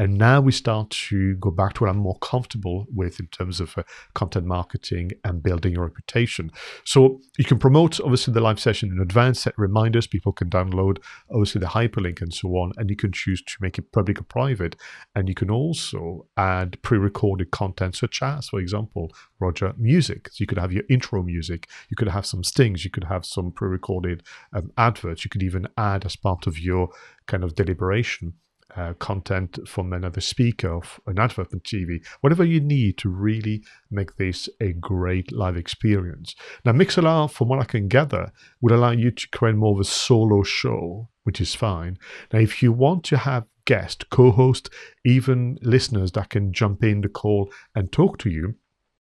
[0.00, 3.60] And now we start to go back to what I'm more comfortable with in terms
[3.60, 3.82] of uh,
[4.14, 6.50] content marketing and building your reputation.
[6.86, 11.02] So you can promote obviously the live session in advance, set reminders, people can download
[11.30, 14.24] obviously the hyperlink and so on, and you can choose to make it public or
[14.24, 14.74] private.
[15.14, 20.28] And you can also add pre-recorded content such as, for example, Roger, music.
[20.28, 23.26] So you could have your intro music, you could have some stings, you could have
[23.26, 24.22] some pre-recorded
[24.54, 26.88] um, adverts, you could even add as part of your
[27.26, 28.32] kind of deliberation
[28.76, 33.62] uh, content from another speaker, of an advert on TV, whatever you need to really
[33.90, 36.34] make this a great live experience.
[36.64, 39.84] Now, MixLR, from what I can gather, would allow you to create more of a
[39.84, 41.98] solo show, which is fine.
[42.32, 44.70] Now, if you want to have guest, co-host,
[45.04, 48.54] even listeners that can jump in the call and talk to you,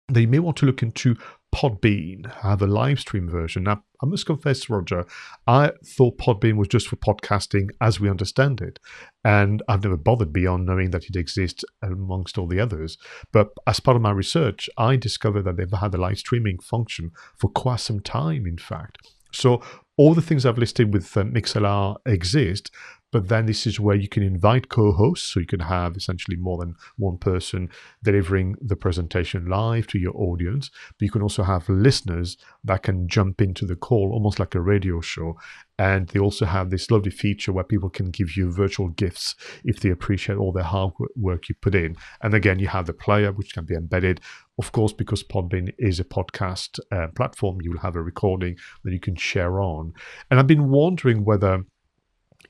[0.07, 1.15] then you may want to look into
[1.53, 2.33] Podbean.
[2.41, 3.63] Have a live stream version.
[3.63, 5.05] Now, I must confess, Roger,
[5.45, 8.79] I thought Podbean was just for podcasting as we understand it.
[9.23, 12.97] And I've never bothered beyond knowing that it exists amongst all the others.
[13.31, 17.11] But as part of my research, I discovered that they've had a live streaming function
[17.37, 18.97] for quite some time, in fact.
[19.33, 19.61] So
[19.97, 22.71] all the things I've listed with uh, MixLR exist,
[23.11, 26.57] but then this is where you can invite co-hosts, so you can have essentially more
[26.57, 27.69] than one person
[28.03, 30.69] delivering the presentation live to your audience.
[30.97, 34.61] But you can also have listeners that can jump into the call, almost like a
[34.61, 35.37] radio show.
[35.77, 39.79] And they also have this lovely feature where people can give you virtual gifts if
[39.79, 41.95] they appreciate all the hard work you put in.
[42.21, 44.21] And again, you have the player, which can be embedded.
[44.59, 48.93] Of course, because Podbean is a podcast uh, platform, you will have a recording that
[48.93, 49.93] you can share on.
[50.29, 51.65] And I've been wondering whether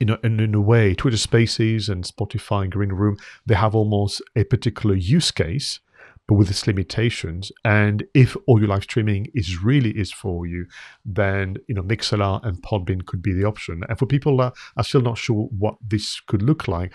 [0.02, 3.76] you know, in, in a way, Twitter Spaces and Spotify and Green Room, they have
[3.76, 5.78] almost a particular use case,
[6.26, 7.52] but with its limitations.
[7.64, 10.66] And if all your live streaming is really is for you,
[11.04, 13.84] then you know MixLR and Podbean could be the option.
[13.88, 16.92] And for people that are still not sure what this could look like,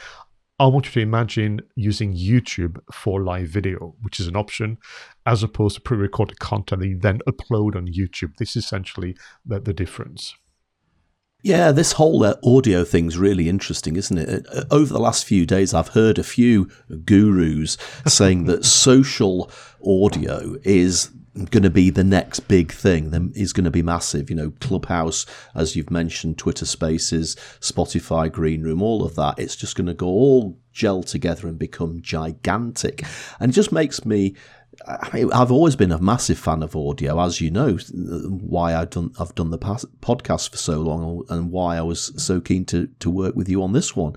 [0.60, 4.80] I want you to imagine using YouTube for live video, which is an option,
[5.26, 8.36] as opposed to pre-recorded content that you then upload on YouTube.
[8.36, 9.15] This is essentially
[9.46, 10.36] the, the difference.
[11.43, 14.45] Yeah, this whole uh, audio thing's really interesting, isn't it?
[14.52, 16.69] Uh, over the last few days, I've heard a few
[17.06, 19.50] gurus saying that social
[19.86, 21.12] audio is
[21.52, 23.32] going to be the next big thing.
[23.36, 24.30] Is going to be massive.
[24.30, 29.39] You know, Clubhouse, as you've mentioned, Twitter Spaces, Spotify, Green Room, all of that.
[29.39, 33.04] It's just going to go all gel together and become gigantic,
[33.39, 34.36] and it just makes me
[34.85, 39.11] I have always been a massive fan of audio, as you know, why I've done
[39.19, 43.09] I've done the podcast for so long, and why I was so keen to to
[43.09, 44.15] work with you on this one.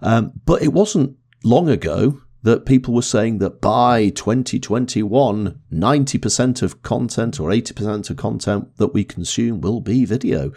[0.00, 6.82] Um, but it wasn't long ago that people were saying that by 2021, 90% of
[6.82, 10.52] content or 80% of content that we consume will be video.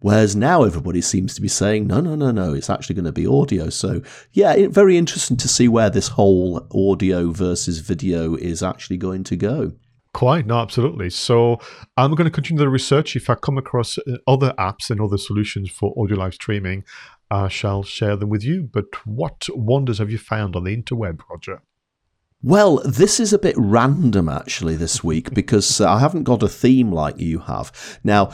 [0.00, 3.12] Whereas now everybody seems to be saying, no, no, no, no, it's actually going to
[3.12, 3.68] be audio.
[3.68, 9.24] So, yeah, very interesting to see where this whole audio versus video is actually going
[9.24, 9.72] to go.
[10.14, 11.10] Quite, no, absolutely.
[11.10, 11.58] So,
[11.96, 13.16] I'm going to continue the research.
[13.16, 16.84] If I come across uh, other apps and other solutions for audio live streaming,
[17.30, 18.68] I shall share them with you.
[18.72, 21.62] But what wonders have you found on the interweb, Roger?
[22.40, 26.48] Well, this is a bit random actually this week because uh, I haven't got a
[26.48, 27.98] theme like you have.
[28.04, 28.30] Now,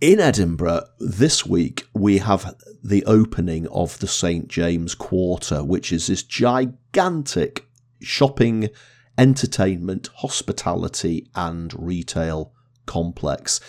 [0.00, 4.48] in Edinburgh this week, we have the opening of the St.
[4.48, 7.66] James Quarter, which is this gigantic
[8.00, 8.68] shopping,
[9.16, 12.52] entertainment, hospitality, and retail
[12.84, 13.60] complex.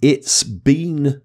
[0.00, 1.22] It's been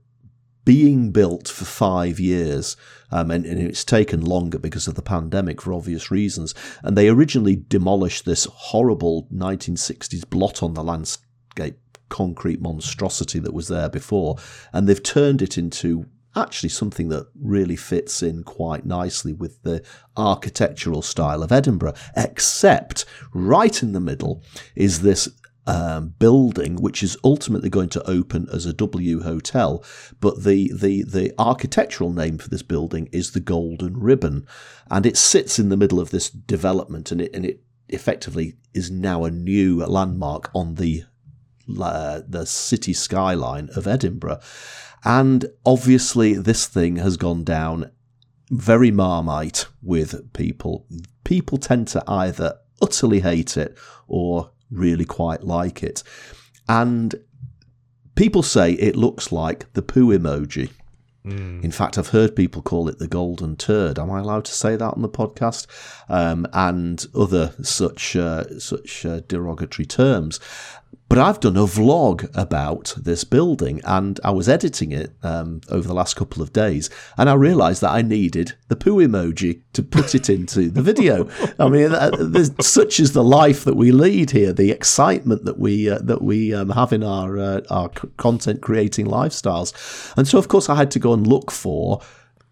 [0.66, 2.76] being built for five years,
[3.12, 6.54] um, and, and, it's taken longer because of the pandemic for obvious reasons.
[6.84, 13.68] And they originally demolished this horrible 1960s blot on the landscape concrete monstrosity that was
[13.68, 14.38] there before,
[14.74, 19.84] and they've turned it into actually something that really fits in quite nicely with the
[20.16, 24.44] architectural style of Edinburgh, except right in the middle
[24.76, 25.28] is this
[25.68, 29.84] um, building, which is ultimately going to open as a W hotel.
[30.20, 34.48] But the, the, the architectural name for this building is the Golden Ribbon.
[34.90, 38.90] And it sits in the middle of this development and it, and it effectively is
[38.90, 41.04] now a new landmark on the
[41.82, 44.40] uh, the city skyline of Edinburgh.
[45.04, 47.92] And obviously, this thing has gone down
[48.52, 50.86] very marmite with people.
[51.24, 53.78] People tend to either utterly hate it
[54.08, 56.04] or really quite like it.
[56.68, 57.16] And
[58.16, 60.72] people say it looks like the poo emoji.
[61.26, 61.64] Mm.
[61.64, 64.00] In fact, I've heard people call it the golden turd.
[64.00, 65.68] Am I allowed to say that on the podcast?
[66.08, 70.40] Um, and other such uh, such uh, derogatory terms.
[71.10, 75.88] But I've done a vlog about this building and I was editing it um, over
[75.88, 79.82] the last couple of days and I realised that I needed the poo emoji to
[79.82, 81.28] put it into the video.
[81.58, 85.90] I mean, uh, such is the life that we lead here, the excitement that we
[85.90, 89.74] uh, that we um, have in our uh, our content creating lifestyles.
[90.16, 92.02] And so, of course, I had to go and look for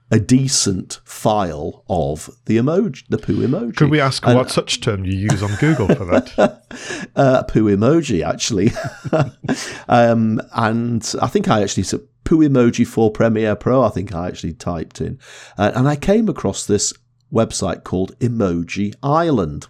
[0.10, 3.76] a decent file of the emoji, the poo emoji.
[3.76, 6.64] Could we ask and, what such term you use on Google for that?
[7.16, 8.72] uh, poo emoji, actually.
[9.90, 13.84] um, and I think I actually said poo emoji for Premiere Pro.
[13.84, 15.20] I think I actually typed in,
[15.58, 16.94] uh, and I came across this
[17.32, 19.68] website called Emoji Island.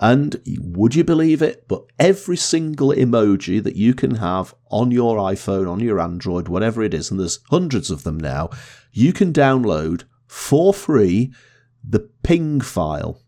[0.00, 1.68] And would you believe it?
[1.68, 6.82] But every single emoji that you can have on your iPhone, on your Android, whatever
[6.82, 8.50] it is, and there's hundreds of them now,
[8.94, 11.32] you can download for free
[11.86, 13.20] the PNG file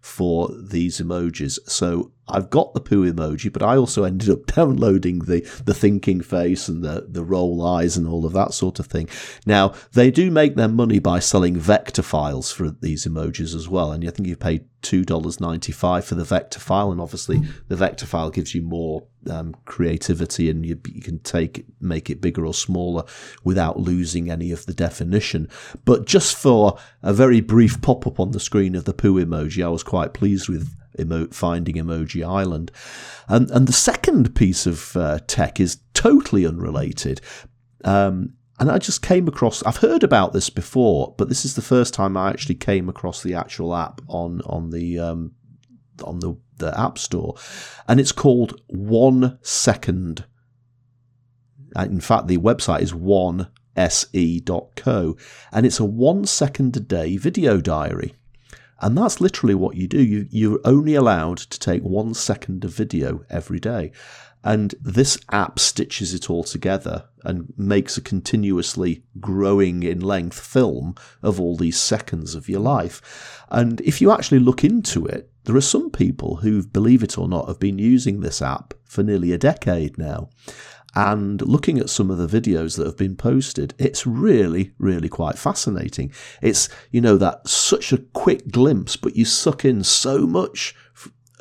[0.00, 1.58] for these emojis.
[1.66, 6.20] So I've got the poo emoji, but I also ended up downloading the, the thinking
[6.20, 9.08] face and the, the roll eyes and all of that sort of thing.
[9.46, 13.92] Now, they do make their money by selling vector files for these emojis as well.
[13.92, 16.92] And I think you paid $2.95 for the vector file.
[16.92, 21.64] And obviously, the vector file gives you more um, creativity and you, you can take
[21.80, 23.04] make it bigger or smaller
[23.42, 25.48] without losing any of the definition.
[25.84, 29.64] But just for a very brief pop up on the screen of the poo emoji,
[29.64, 32.70] I was quite pleased with emo- finding Emoji Island.
[33.28, 37.20] And, and the second piece of uh, tech is totally unrelated.
[37.84, 39.62] Um, and I just came across.
[39.64, 43.22] I've heard about this before, but this is the first time I actually came across
[43.22, 45.32] the actual app on on the um,
[46.04, 47.34] on the the App Store,
[47.88, 50.24] and it's called One Second.
[51.76, 55.16] In fact, the website is one se.co,
[55.52, 58.14] and it's a one second a day video diary.
[58.84, 60.02] And that's literally what you do.
[60.02, 63.92] You, you're only allowed to take one second of video every day.
[64.44, 70.96] And this app stitches it all together and makes a continuously growing in length film
[71.22, 73.42] of all these seconds of your life.
[73.48, 77.26] And if you actually look into it, there are some people who, believe it or
[77.26, 80.28] not, have been using this app for nearly a decade now.
[80.94, 85.38] And looking at some of the videos that have been posted, it's really, really quite
[85.38, 86.12] fascinating.
[86.40, 90.74] It's, you know, that such a quick glimpse, but you suck in so much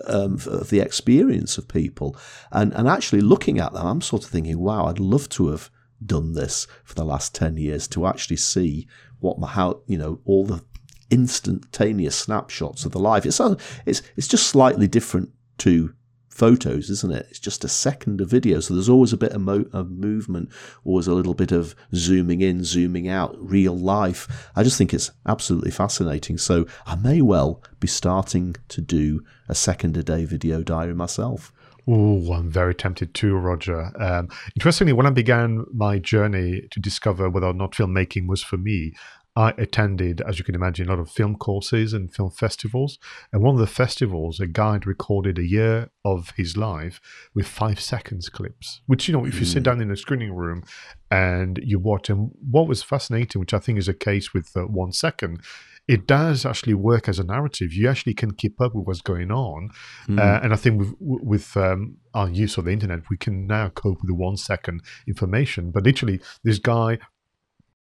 [0.08, 2.18] um, of the experience of people.
[2.52, 5.70] And, and actually looking at them, I'm sort of thinking, wow, I'd love to have
[6.04, 8.88] done this for the last 10 years to actually see
[9.20, 10.64] what my, how, you know, all the
[11.10, 13.26] instantaneous snapshots of the life.
[13.26, 13.40] It's,
[13.86, 15.30] it's, it's just slightly different
[15.60, 15.94] to
[16.34, 17.28] photos, isn't it?
[17.30, 18.60] It's just a second of video.
[18.60, 20.50] So there's always a bit of, mo- of, movement,
[20.84, 24.50] always a little bit of zooming in, zooming out, real life.
[24.56, 26.38] I just think it's absolutely fascinating.
[26.40, 31.54] So I may well be starting to do a second a day video diary myself.
[31.88, 33.92] Oh, I'm very tempted too, Roger.
[34.02, 38.58] Um, interestingly, when I began my journey to discover whether or not filmmaking was for
[38.58, 38.94] me,
[39.36, 43.00] I attended, as you can imagine, a lot of film courses and film festivals.
[43.32, 47.02] And one of the festivals, a guide recorded a year of his life
[47.34, 49.64] with five seconds clips, which, you know, if you sit hmm.
[49.64, 50.64] down in a screening room
[51.10, 54.62] and you watch, and what was fascinating, which I think is a case with uh,
[54.62, 55.42] one second,
[55.88, 57.74] it does actually work as a narrative.
[57.74, 59.70] You actually can keep up with what's going on,
[60.08, 60.18] mm.
[60.18, 63.70] uh, and I think with, with um, our use of the internet, we can now
[63.70, 65.72] cope with the one second information.
[65.72, 67.00] But literally, this guy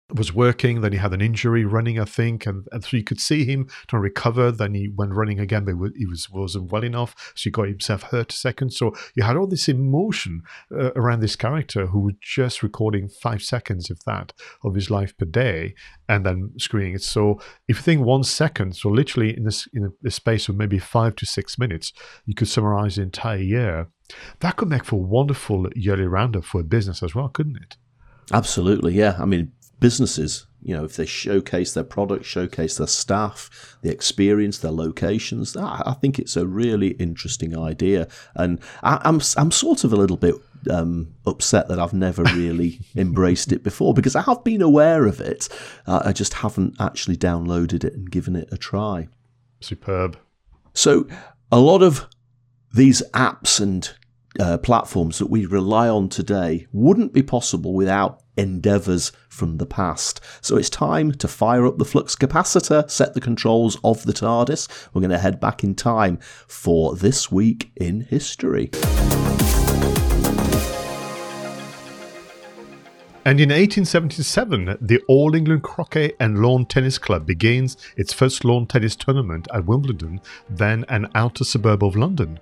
[0.09, 3.19] was working, then he had an injury running, I think, and, and so you could
[3.19, 4.51] see him trying to recover.
[4.51, 8.03] Then he went running again, but he was wasn't well enough, so he got himself
[8.03, 8.73] hurt a second.
[8.73, 10.41] So you had all this emotion
[10.71, 14.33] uh, around this character who was just recording five seconds, of that,
[14.63, 15.73] of his life per day,
[16.07, 17.03] and then screening it.
[17.03, 20.79] So if you think one second, so literally in this in a, space of maybe
[20.79, 21.91] five to six minutes,
[22.25, 23.87] you could summarize the entire year.
[24.41, 27.77] That could make for a wonderful yearly roundup for a business as well, couldn't it?
[28.31, 29.17] Absolutely, yeah.
[29.19, 29.51] I mean,
[29.83, 35.57] businesses, you know, if they showcase their product, showcase their staff, the experience, their locations,
[35.57, 38.07] I think it's a really interesting idea.
[38.33, 40.35] And I, am I'm, I'm sort of a little bit
[40.71, 45.19] um, upset that I've never really embraced it before because I have been aware of
[45.19, 45.49] it.
[45.85, 49.09] Uh, I just haven't actually downloaded it and given it a try.
[49.59, 50.17] Superb.
[50.73, 51.09] So
[51.51, 52.07] a lot of
[52.73, 53.93] these apps and
[54.39, 60.19] uh, platforms that we rely on today wouldn't be possible without endeavours from the past.
[60.41, 64.87] So it's time to fire up the flux capacitor, set the controls of the TARDIS.
[64.93, 68.71] We're going to head back in time for this week in history.
[73.25, 78.67] And in 1877, the All England Croquet and Lawn Tennis Club begins its first lawn
[78.67, 80.19] tennis tournament at Wimbledon,
[80.49, 82.41] then an outer suburb of London.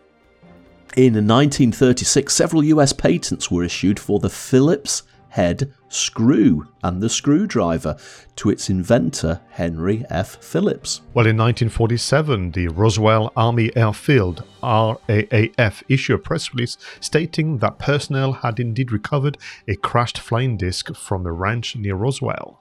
[0.97, 7.95] In 1936, several US patents were issued for the Phillips head screw and the screwdriver
[8.35, 10.43] to its inventor, Henry F.
[10.43, 10.99] Phillips.
[11.13, 18.33] Well, in 1947, the Roswell Army Airfield, RAAF, issued a press release stating that personnel
[18.33, 19.37] had indeed recovered
[19.69, 22.59] a crashed flying disc from a ranch near Roswell.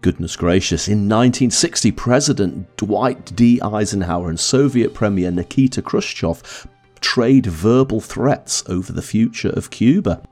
[0.00, 0.88] Goodness gracious.
[0.88, 3.60] In 1960, President Dwight D.
[3.62, 6.66] Eisenhower and Soviet Premier Nikita Khrushchev
[7.00, 10.22] trade verbal threats over the future of Cuba.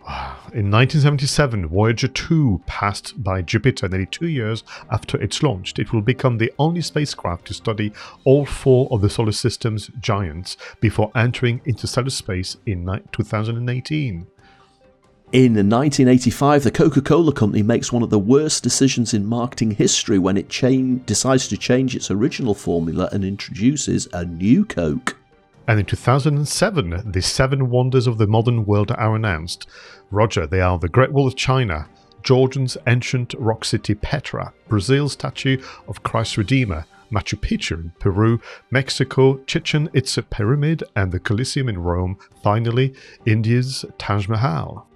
[0.52, 5.78] In 1977, Voyager 2 passed by Jupiter nearly two years after it's launched.
[5.78, 7.92] It will become the only spacecraft to study
[8.24, 14.26] all four of the solar system's giants before entering interstellar space in 2018.
[15.30, 20.18] In 1985, the Coca Cola Company makes one of the worst decisions in marketing history
[20.18, 20.48] when it
[21.04, 25.17] decides to change its original formula and introduces a new Coke.
[25.68, 29.68] And in 2007, the seven wonders of the modern world are announced.
[30.10, 31.86] Roger, they are the Great Wall of China,
[32.22, 38.40] Jordan's ancient rock city Petra, Brazil's statue of Christ Redeemer, Machu Picchu in Peru,
[38.70, 42.16] Mexico, Chichen Itza Pyramid, and the Colosseum in Rome.
[42.42, 42.94] Finally,
[43.26, 44.88] India's Taj Mahal.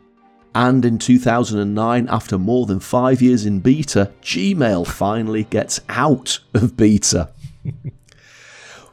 [0.55, 6.79] And in 2009, after more than five years in beta, Gmail finally gets out of
[6.79, 7.31] beta.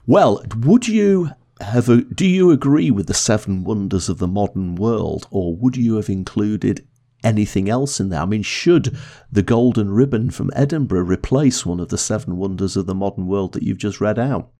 [0.05, 5.27] well, would you a, do you agree with the seven wonders of the modern world,
[5.31, 6.87] or would you have included
[7.23, 8.21] anything else in there.
[8.21, 8.97] I mean, should
[9.31, 13.53] the golden ribbon from Edinburgh replace one of the seven wonders of the modern world
[13.53, 14.51] that you've just read out?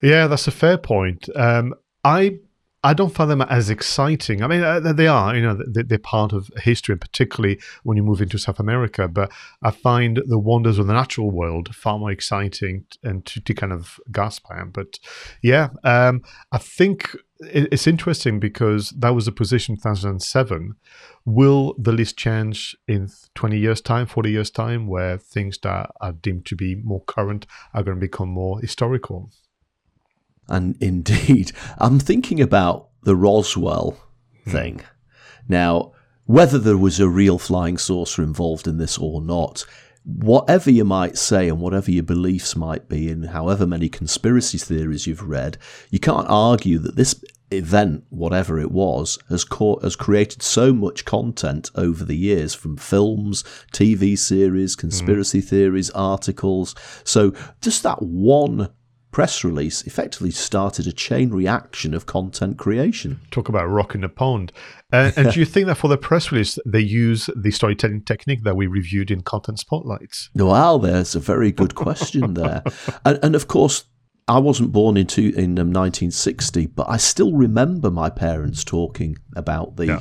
[0.00, 1.28] Yeah, that's a fair point.
[1.36, 1.74] Um,
[2.04, 2.40] I
[2.84, 4.42] I don't find them as exciting.
[4.42, 8.02] I mean, uh, they are, you know, they're part of history, and particularly when you
[8.02, 9.06] move into South America.
[9.06, 9.30] But
[9.62, 13.72] I find the wonders of the natural world far more exciting and to, to kind
[13.72, 14.72] of gasp at.
[14.72, 14.98] But
[15.42, 20.74] yeah, um, I think it's interesting because that was the position 2007
[21.24, 26.12] will the list change in 20 years time 40 years time where things that are
[26.12, 29.30] deemed to be more current are going to become more historical
[30.48, 33.96] and indeed i'm thinking about the roswell
[34.44, 34.50] hmm.
[34.50, 34.84] thing hmm.
[35.48, 35.92] now
[36.24, 39.64] whether there was a real flying saucer involved in this or not
[40.04, 45.06] whatever you might say and whatever your beliefs might be, and however many conspiracy theories
[45.06, 45.58] you've read,
[45.90, 51.04] you can't argue that this event, whatever it was, has caught, has created so much
[51.04, 55.48] content over the years from films, TV series, conspiracy mm.
[55.48, 56.74] theories, articles.
[57.04, 58.70] So just that one
[59.12, 63.20] press release effectively started a chain reaction of content creation.
[63.30, 64.52] Talk about rocking the pond.
[64.92, 68.42] Uh, and do you think that for the press release, they use the storytelling technique
[68.42, 70.30] that we reviewed in Content Spotlights?
[70.34, 72.62] Well, there's a very good question there.
[73.04, 73.84] and, and of course,
[74.26, 79.18] I wasn't born in, two, in um, 1960, but I still remember my parents talking
[79.36, 80.00] about the yeah.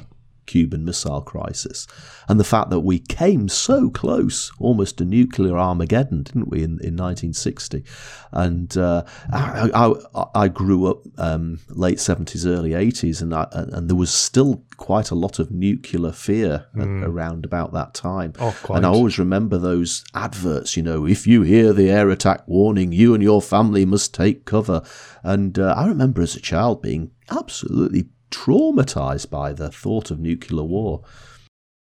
[0.51, 1.87] Cuban Missile Crisis,
[2.27, 6.71] and the fact that we came so close, almost to nuclear Armageddon, didn't we, in,
[6.81, 7.85] in 1960?
[8.33, 9.69] And uh, I,
[10.13, 14.61] I, I, grew up um, late 70s, early 80s, and I, and there was still
[14.75, 17.05] quite a lot of nuclear fear mm.
[17.05, 18.33] around about that time.
[18.37, 22.45] Oh, and I always remember those adverts, you know, if you hear the air attack
[22.45, 24.83] warning, you and your family must take cover.
[25.23, 30.63] And uh, I remember as a child being absolutely traumatized by the thought of nuclear
[30.63, 31.03] war.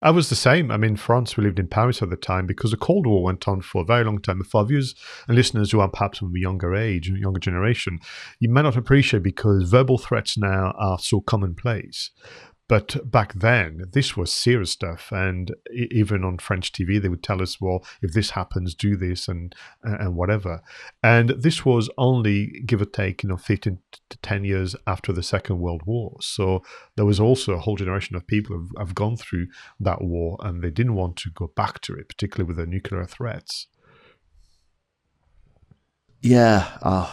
[0.01, 0.71] I was the same.
[0.71, 3.49] I mean, France, we lived in Paris at the time because the Cold War went
[3.49, 4.41] on for a very long time.
[4.43, 4.95] For viewers
[5.27, 7.99] and listeners who are perhaps from a younger age, younger generation,
[8.39, 12.11] you may not appreciate because verbal threats now are so commonplace.
[12.69, 17.41] But back then, this was serious stuff, and even on French TV, they would tell
[17.41, 20.61] us, "Well, if this happens, do this," and and whatever.
[21.01, 23.79] And this was only give or take, you know, fifteen
[24.11, 26.17] to ten years after the Second World War.
[26.21, 26.61] So
[26.95, 29.47] there was also a whole generation of people who have gone through
[29.79, 33.05] that war, and they didn't want to go back to it, particularly with the nuclear
[33.05, 33.65] threats.
[36.21, 37.11] Yeah, uh,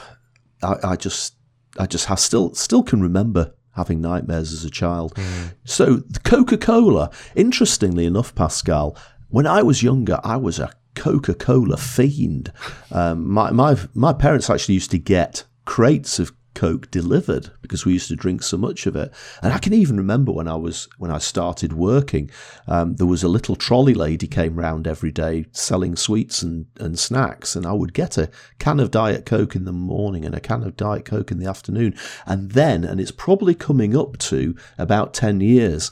[0.62, 1.36] I, I just,
[1.78, 5.14] I just have still, still can remember having nightmares as a child.
[5.14, 5.54] Mm.
[5.64, 8.96] So, Coca Cola, interestingly enough, Pascal,
[9.28, 12.52] when I was younger, I was a Coca Cola fiend.
[12.90, 17.92] Um, my, my, my parents actually used to get crates of Coke delivered because we
[17.92, 19.12] used to drink so much of it.
[19.42, 22.30] And I can even remember when I was when I started working,
[22.66, 26.98] um, there was a little trolley lady came round every day selling sweets and, and
[26.98, 30.40] snacks, and I would get a can of Diet Coke in the morning and a
[30.40, 31.94] can of Diet Coke in the afternoon,
[32.26, 35.90] and then, and it's probably coming up to about ten years.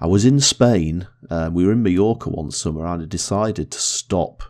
[0.00, 1.06] I was in Spain.
[1.28, 4.42] Uh, we were in Mallorca one summer, and I decided to stop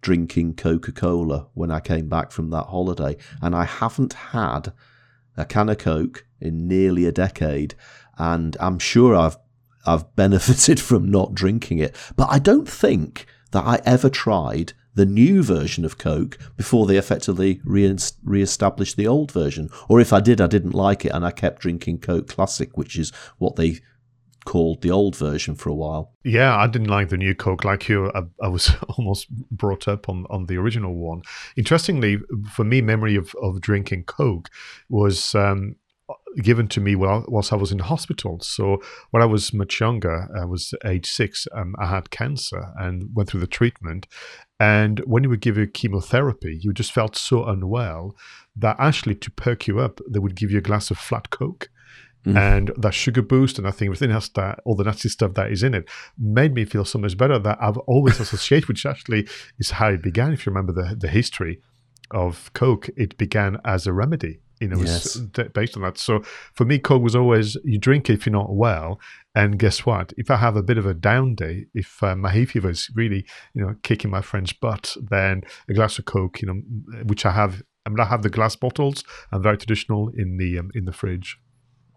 [0.00, 4.72] drinking Coca Cola when I came back from that holiday, and I haven't had
[5.38, 7.74] a can of Coke in nearly a decade,
[8.18, 9.38] and I'm sure I've
[9.86, 11.96] I've benefited from not drinking it.
[12.16, 16.96] But I don't think that I ever tried the new version of Coke before they
[16.96, 17.96] effectively re-
[18.42, 19.70] established the old version.
[19.88, 22.98] Or if I did, I didn't like it and I kept drinking Coke Classic, which
[22.98, 23.78] is what they
[24.48, 26.14] called the old version for a while.
[26.24, 28.10] Yeah, I didn't like the new Coke like you.
[28.14, 31.20] I, I, was almost brought up on, on the original one.
[31.58, 32.16] Interestingly,
[32.50, 34.48] for me, memory of, of drinking Coke
[34.88, 35.76] was um,
[36.42, 38.40] given to me whilst I was in hospital.
[38.40, 38.80] So
[39.10, 43.28] when I was much younger, I was age six, um, I had cancer and went
[43.28, 44.06] through the treatment.
[44.58, 48.16] And when you would give you chemotherapy, you just felt so unwell
[48.56, 51.68] that actually to perk you up, they would give you a glass of flat Coke.
[52.26, 52.36] Mm.
[52.36, 55.52] And that sugar boost and I think everything else that all the nasty stuff that
[55.52, 55.88] is in it
[56.18, 60.02] made me feel so much better that I've always associated, which actually is how it
[60.02, 60.32] began.
[60.32, 61.60] If you remember the, the history
[62.10, 65.16] of Coke, it began as a remedy You know, yes.
[65.54, 65.98] based on that.
[65.98, 66.22] So
[66.54, 68.98] for me, Coke was always you drink it if you're not well,
[69.34, 70.12] and guess what?
[70.16, 72.90] If I have a bit of a down day, if uh, my hay fever is
[72.94, 76.60] really, you know, kicking my friend's butt, then a glass of Coke, you know,
[77.04, 77.62] which I have.
[77.86, 79.02] I mean, I have the glass bottles.
[79.32, 81.38] I'm very traditional in the um, in the fridge.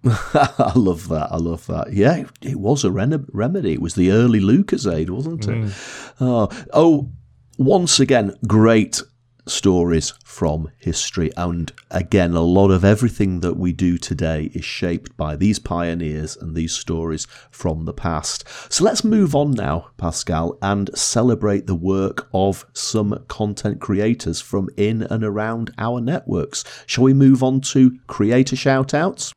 [0.06, 1.28] I love that.
[1.32, 1.93] I love that.
[1.93, 3.74] Yeah, it was a remedy.
[3.74, 5.58] It was the early Lucozade, wasn't it?
[5.58, 6.16] Mm.
[6.20, 7.10] Oh, oh,
[7.58, 9.02] once again, great
[9.47, 11.32] stories from history.
[11.38, 16.36] And again, a lot of everything that we do today is shaped by these pioneers
[16.36, 18.47] and these stories from the past.
[18.72, 24.70] So let's move on now, Pascal, and celebrate the work of some content creators from
[24.78, 26.64] in and around our networks.
[26.86, 29.34] Shall we move on to creator shoutouts?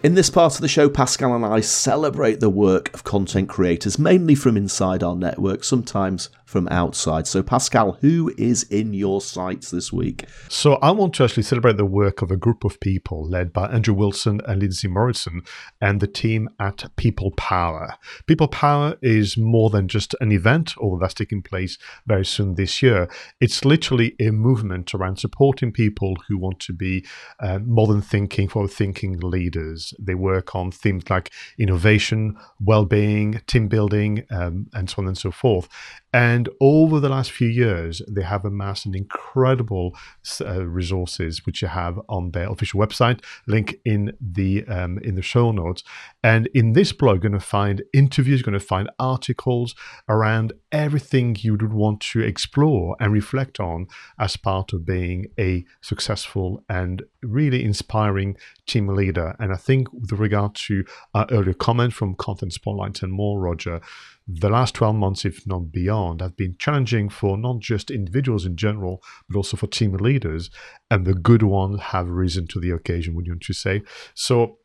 [0.00, 3.98] In this part of the show, Pascal and I celebrate the work of content creators,
[3.98, 7.26] mainly from inside our network, sometimes from outside.
[7.26, 10.24] So, Pascal, who is in your sights this week?
[10.48, 13.66] So, I want to actually celebrate the work of a group of people led by
[13.66, 15.42] Andrew Wilson and Lindsay Morrison
[15.82, 17.96] and the team at People Power.
[18.26, 21.76] People Power is more than just an event, although that's taking place
[22.06, 23.10] very soon this year.
[23.42, 27.04] It's literally a movement around supporting people who want to be
[27.40, 29.92] uh, modern thinking, forward thinking leaders.
[29.98, 35.18] They work on themes like innovation, well being, team building, um, and so on and
[35.18, 35.68] so forth.
[36.12, 39.94] And over the last few years, they have amassed an incredible
[40.40, 43.22] uh, resources, which you have on their official website.
[43.46, 45.82] Link in the um, in the show notes.
[46.22, 49.74] And in this blog, you're going to find interviews, you're going to find articles
[50.08, 53.86] around everything you would want to explore and reflect on
[54.18, 59.34] as part of being a successful and really inspiring team leader.
[59.38, 63.80] And I think with regard to our earlier comment from Content Spotlight and more, Roger,
[64.26, 68.56] the last 12 months, if not beyond, have been challenging for not just individuals in
[68.56, 70.50] general, but also for team leaders.
[70.90, 73.82] And the good ones have risen to the occasion, would you want to say?
[74.14, 74.58] So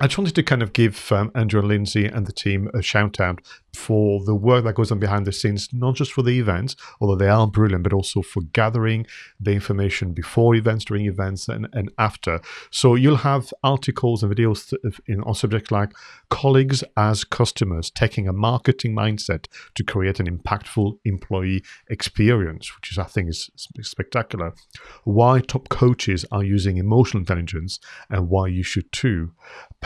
[0.00, 2.82] I just wanted to kind of give um, Andrew and Lindsay and the team a
[2.82, 3.40] shout out
[3.74, 7.16] for the work that goes on behind the scenes, not just for the events, although
[7.16, 9.06] they are brilliant, but also for gathering
[9.40, 12.40] the information before events, during events, and, and after.
[12.70, 14.72] So you'll have articles and videos
[15.06, 15.92] in, on subjects like
[16.30, 22.98] colleagues as customers, taking a marketing mindset to create an impactful employee experience, which is,
[22.98, 23.50] I think, is
[23.82, 24.54] spectacular.
[25.04, 27.78] Why top coaches are using emotional intelligence
[28.10, 29.32] and why you should too.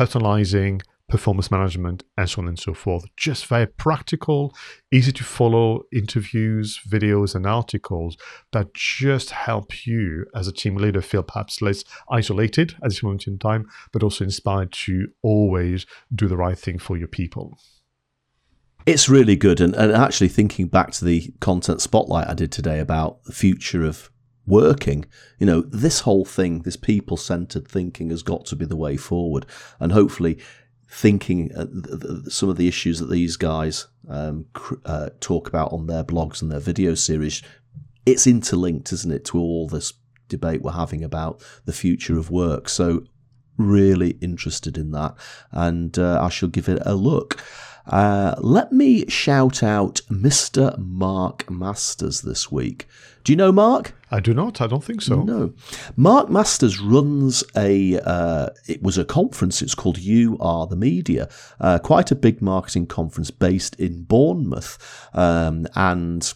[0.03, 3.05] Personalizing performance management, and so on and so forth.
[3.17, 4.53] Just very practical,
[4.91, 8.17] easy to follow interviews, videos, and articles
[8.53, 13.27] that just help you as a team leader feel perhaps less isolated at this moment
[13.27, 17.59] in time, but also inspired to always do the right thing for your people.
[18.87, 19.61] It's really good.
[19.61, 23.85] And, and actually, thinking back to the content spotlight I did today about the future
[23.85, 24.11] of
[24.47, 25.05] working.
[25.39, 28.97] You know, this whole thing, this people centered thinking has got to be the way
[28.97, 29.47] forward.
[29.81, 30.39] And hopefully,
[30.89, 31.67] thinking uh,
[32.29, 34.47] some of the issues that these guys um,
[34.85, 37.43] uh, talk about on their blogs and their video series,
[38.05, 39.95] it's interlinked, isn't it, to all this
[40.29, 42.69] debate we're having about the future of work.
[42.69, 43.05] So,
[43.57, 45.15] really interested in that,
[45.51, 47.43] and uh, I shall give it a look.
[47.87, 50.77] Uh, let me shout out Mr.
[50.79, 52.87] Mark Masters this week.
[53.25, 53.95] Do you know Mark?
[54.13, 54.61] I do not.
[54.61, 55.23] I don't think so.
[55.23, 55.55] No.
[55.97, 57.99] Mark Masters runs a.
[57.99, 59.63] Uh, it was a conference.
[59.63, 61.31] It's called You Are the Media.
[61.59, 66.35] Uh, quite a big marketing conference based in Bournemouth, um, and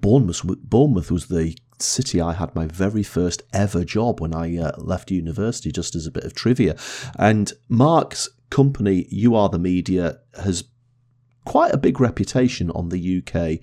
[0.00, 0.42] Bournemouth.
[0.44, 5.10] Bournemouth was the city I had my very first ever job when I uh, left
[5.10, 5.70] university.
[5.70, 6.74] Just as a bit of trivia,
[7.18, 10.64] and Mark's company, You Are the Media, has
[11.44, 13.60] quite a big reputation on the UK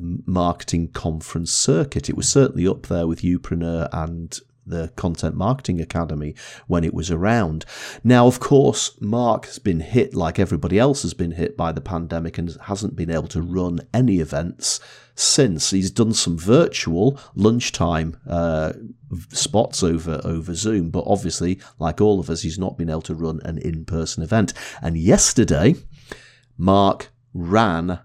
[0.00, 2.08] marketing conference circuit.
[2.08, 6.34] It was certainly up there with Youpreneur and the Content Marketing Academy
[6.66, 7.64] when it was around.
[8.02, 11.80] Now, of course, Mark has been hit like everybody else has been hit by the
[11.80, 14.80] pandemic and hasn't been able to run any events
[15.14, 15.70] since.
[15.70, 18.72] He's done some virtual lunchtime uh,
[19.30, 23.14] spots over over Zoom, but obviously, like all of us, he's not been able to
[23.14, 24.52] run an in person event.
[24.82, 25.76] And yesterday,
[26.56, 28.00] Mark ran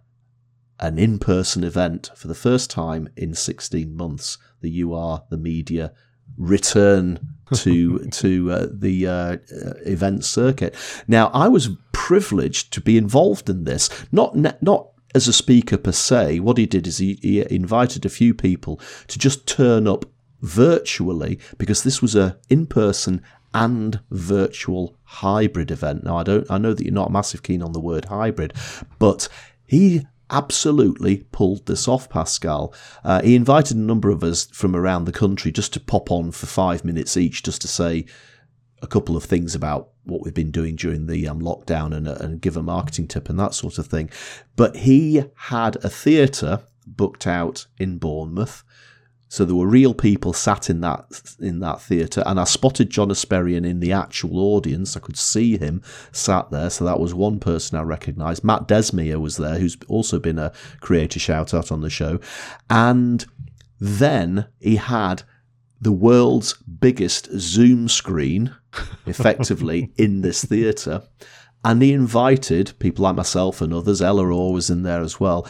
[0.80, 4.38] an in person event for the first time in 16 months.
[4.62, 5.94] The Are the Media
[6.38, 7.20] return
[7.54, 9.38] to to uh, the uh, uh,
[9.86, 10.76] event circuit.
[11.08, 15.92] Now, I was privileged to be involved in this, not not as a speaker per
[15.92, 16.40] se.
[16.40, 20.06] What he did is he, he invited a few people to just turn up
[20.42, 23.22] virtually because this was a in person
[23.54, 26.04] and virtual hybrid event.
[26.04, 28.54] Now, I don't I know that you're not massive keen on the word hybrid,
[29.00, 29.28] but
[29.66, 32.74] he absolutely pulled this off, Pascal.
[33.04, 36.32] Uh, he invited a number of us from around the country just to pop on
[36.32, 38.06] for five minutes each, just to say
[38.82, 42.16] a couple of things about what we've been doing during the um, lockdown and, uh,
[42.20, 44.10] and give a marketing tip and that sort of thing.
[44.56, 48.64] But he had a theatre booked out in Bournemouth.
[49.30, 53.10] So there were real people sat in that in that theatre, and I spotted John
[53.10, 54.98] Espirian in the actual audience.
[54.98, 58.44] I could see him sat there, so that was one person I recognised.
[58.44, 60.52] Matt Desmier was there, who's also been a
[60.82, 62.20] creator shout out on the show,
[62.72, 63.24] and
[63.80, 65.22] then he had
[65.80, 68.56] the world's biggest Zoom screen,
[69.06, 71.04] effectively, in this theatre.
[71.64, 75.48] And he invited people like myself and others, Ella Orr was in there as well,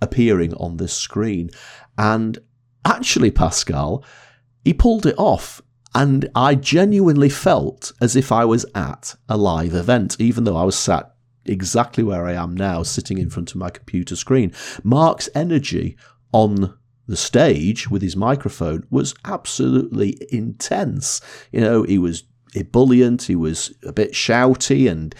[0.00, 1.50] appearing on this screen.
[1.96, 2.38] And
[2.84, 4.04] actually, Pascal,
[4.64, 5.62] he pulled it off.
[5.96, 10.64] And I genuinely felt as if I was at a live event, even though I
[10.64, 11.14] was sat
[11.44, 14.52] exactly where I am now, sitting in front of my computer screen.
[14.82, 15.96] Mark's energy
[16.32, 16.76] on
[17.06, 21.20] the stage with his microphone was absolutely intense.
[21.52, 22.24] You know, he was
[22.54, 25.14] ebullient, he was a bit shouty and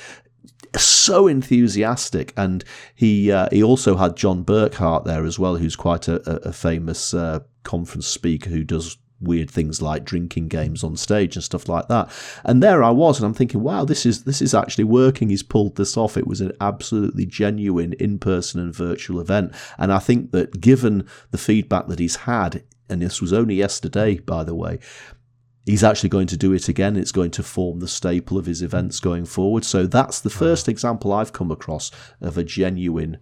[0.76, 2.32] so enthusiastic.
[2.36, 6.52] And he uh, he also had John Burkhart there as well, who's quite a, a
[6.52, 11.68] famous uh, conference speaker who does weird things like drinking games on stage and stuff
[11.68, 12.10] like that.
[12.44, 15.28] And there I was, and I'm thinking, wow, this is this is actually working.
[15.28, 16.16] He's pulled this off.
[16.16, 19.54] It was an absolutely genuine in-person and virtual event.
[19.78, 24.18] And I think that given the feedback that he's had, and this was only yesterday,
[24.18, 24.78] by the way,
[25.64, 26.96] he's actually going to do it again.
[26.96, 29.64] It's going to form the staple of his events going forward.
[29.64, 31.90] So that's the first example I've come across
[32.20, 33.18] of a genuine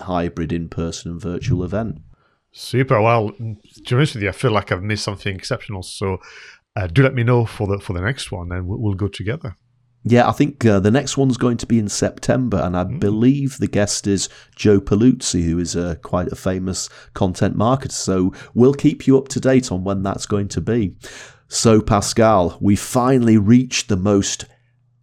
[0.00, 2.00] hybrid in-person and virtual event.
[2.58, 3.02] Super.
[3.02, 5.82] Well, to be honest with you, I feel like I've missed something exceptional.
[5.82, 6.16] So
[6.74, 9.08] uh, do let me know for the for the next one, and we'll, we'll go
[9.08, 9.54] together.
[10.04, 12.98] Yeah, I think uh, the next one's going to be in September, and I mm.
[12.98, 17.92] believe the guest is Joe Pulizzi, who is uh, quite a famous content marketer.
[17.92, 20.96] So we'll keep you up to date on when that's going to be.
[21.48, 24.46] So, Pascal, we finally reached the most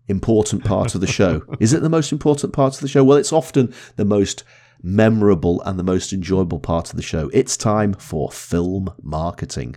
[0.08, 1.44] important part of the show.
[1.60, 3.04] is it the most important part of the show?
[3.04, 4.44] Well, it's often the most
[4.84, 7.30] memorable and the most enjoyable part of the show.
[7.34, 9.76] It's time for film marketing.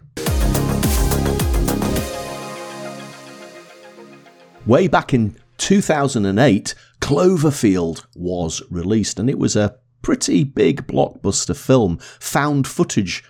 [4.66, 11.98] Way back in 2008, Cloverfield was released, and it was a pretty big blockbuster film,
[11.98, 13.22] found footage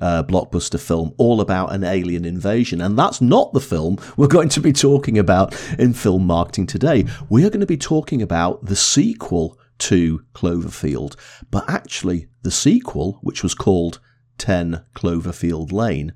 [0.00, 2.80] uh, blockbuster film all about an alien invasion.
[2.80, 7.06] And that's not the film we're going to be talking about in film marketing today.
[7.28, 11.16] We are going to be talking about the sequel to Cloverfield.
[11.50, 14.00] But actually, the sequel, which was called
[14.38, 16.12] 10 Cloverfield Lane,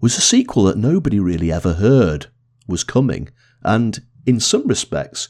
[0.00, 2.26] was a sequel that nobody really ever heard
[2.66, 3.28] was coming.
[3.62, 5.28] And in some respects,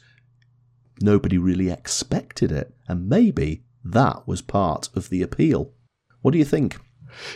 [1.01, 2.75] nobody really expected it.
[2.89, 5.73] And maybe that was part of the appeal.
[6.23, 6.79] What do you think?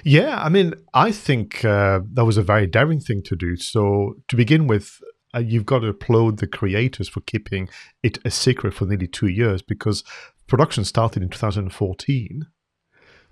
[0.04, 3.56] Yeah, I mean, I think uh, that was a very daring thing to do.
[3.56, 4.98] So, to begin with,
[5.34, 7.68] uh, you've got to applaud the creators for keeping
[8.02, 10.04] it a secret for nearly two years because
[10.46, 12.46] production started in 2014,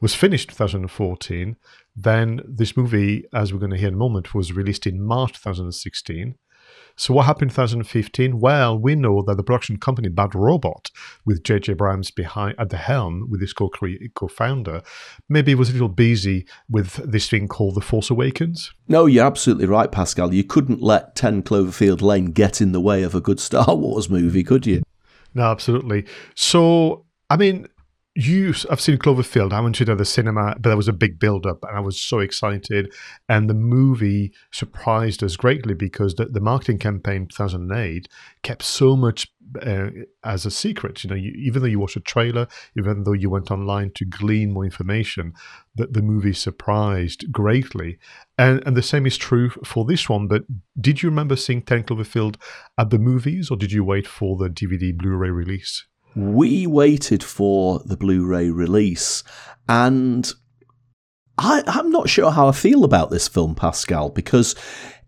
[0.00, 1.56] was finished 2014.
[1.96, 5.32] Then this movie, as we're going to hear in a moment, was released in March
[5.34, 6.34] 2016.
[6.96, 8.38] So what happened in 2015?
[8.38, 10.90] Well, we know that the production company Bad Robot,
[11.24, 11.72] with J.J.
[11.72, 14.82] Abrams behind at the helm with his co-founder,
[15.28, 18.72] maybe was a little busy with this thing called The Force Awakens.
[18.86, 20.32] No, you're absolutely right, Pascal.
[20.32, 24.08] You couldn't let 10 Cloverfield Lane get in the way of a good Star Wars
[24.08, 24.82] movie, could you?
[25.34, 26.06] No, absolutely.
[26.36, 27.66] So, I mean,
[28.14, 29.52] you I've seen Cloverfield.
[29.52, 32.00] I went to the cinema, but there was a big build up, and I was
[32.00, 32.92] so excited.
[33.28, 38.08] And the movie surprised us greatly because the, the marketing campaign 2008
[38.42, 39.26] kept so much
[39.60, 39.88] uh,
[40.22, 41.02] as a secret.
[41.02, 42.46] You know, you, even though you watched a trailer,
[42.78, 45.32] even though you went online to glean more information,
[45.74, 47.98] that the movie surprised greatly.
[48.38, 50.28] And and the same is true for this one.
[50.28, 50.44] But
[50.80, 52.36] did you remember seeing 10 Cloverfield
[52.78, 55.84] at the movies, or did you wait for the DVD Blu-ray release?
[56.14, 59.24] We waited for the Blu-ray release,
[59.68, 60.32] and
[61.38, 64.54] I, am not sure how I feel about this film, Pascal, because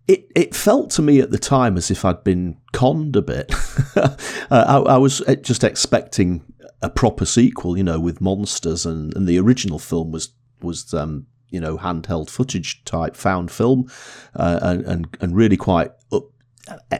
[0.08, 3.52] it, it felt to me at the time as if I'd been conned a bit.
[3.96, 4.16] uh,
[4.50, 6.44] I, I, was uh, just expecting
[6.82, 10.30] a proper sequel, you know, with monsters, and, and the original film was
[10.62, 13.90] was um, you know handheld footage type found film,
[14.34, 16.24] uh, and, and and really quite up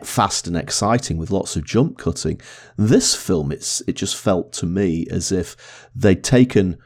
[0.05, 2.41] fast and exciting with lots of jump cutting.
[2.77, 6.79] This film, it's it just felt to me as if they'd taken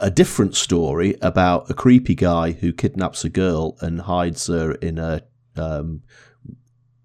[0.00, 4.98] a different story about a creepy guy who kidnaps a girl and hides her in
[4.98, 5.22] a
[5.56, 6.02] um,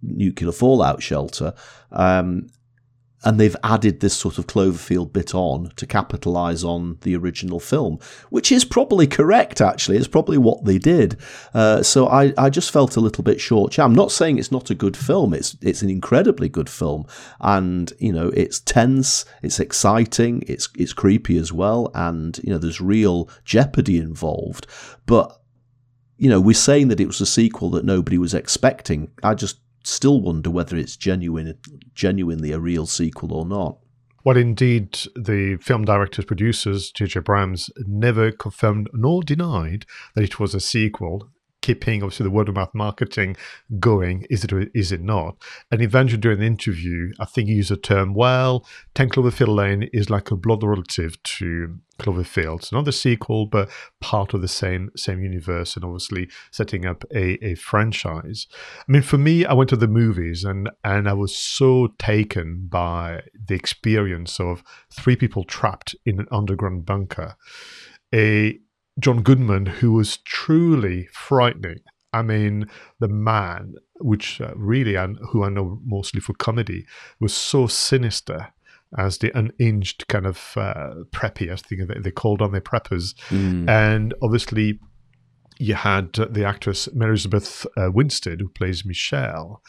[0.02, 1.54] nuclear fallout shelter,
[1.91, 2.47] um,
[3.24, 8.00] and they've added this sort of Cloverfield bit on to capitalize on the original film,
[8.30, 9.98] which is probably correct, actually.
[9.98, 11.18] It's probably what they did.
[11.54, 13.78] Uh, so I, I just felt a little bit short.
[13.78, 17.06] I'm not saying it's not a good film, it's, it's an incredibly good film.
[17.42, 21.92] And, you know, it's tense, it's exciting, it's, it's creepy as well.
[21.94, 24.66] And, you know, there's real jeopardy involved.
[25.06, 25.36] But,
[26.18, 29.12] you know, we're saying that it was a sequel that nobody was expecting.
[29.24, 31.58] I just still wonder whether it's genuine,
[31.94, 33.78] genuinely a real sequel or not.
[34.24, 37.20] Well, indeed, the film directors, producers, J.J.
[37.20, 41.30] Abrams, never confirmed nor denied that it was a sequel
[41.62, 43.36] keeping obviously the word of mouth marketing
[43.80, 44.26] going?
[44.30, 45.38] Is it or is it not?
[45.72, 49.89] And eventually during the interview, I think he used the term, well, 10 Cloverfield Lane
[49.93, 52.64] is like a blood relative to Cloverfield.
[52.64, 57.03] So not the sequel, but part of the same same universe and obviously setting up
[57.14, 58.47] a, a franchise.
[58.88, 62.68] I mean, for me, I went to the movies and, and I was so taken
[62.68, 67.36] by the experience of three people trapped in an underground bunker.
[68.14, 68.60] A
[69.00, 71.80] John Goodman, who was truly frightening.
[72.12, 72.66] I mean,
[73.00, 76.86] the man, which uh, really, and who I know mostly for comedy,
[77.20, 78.54] was so sinister
[78.97, 83.14] as the unhinged kind of uh, preppy, I think they called on their preppers.
[83.30, 83.70] Mm.
[83.70, 84.80] And obviously,
[85.60, 89.62] you had the actress Mary Elizabeth uh, Winstead, who plays Michelle,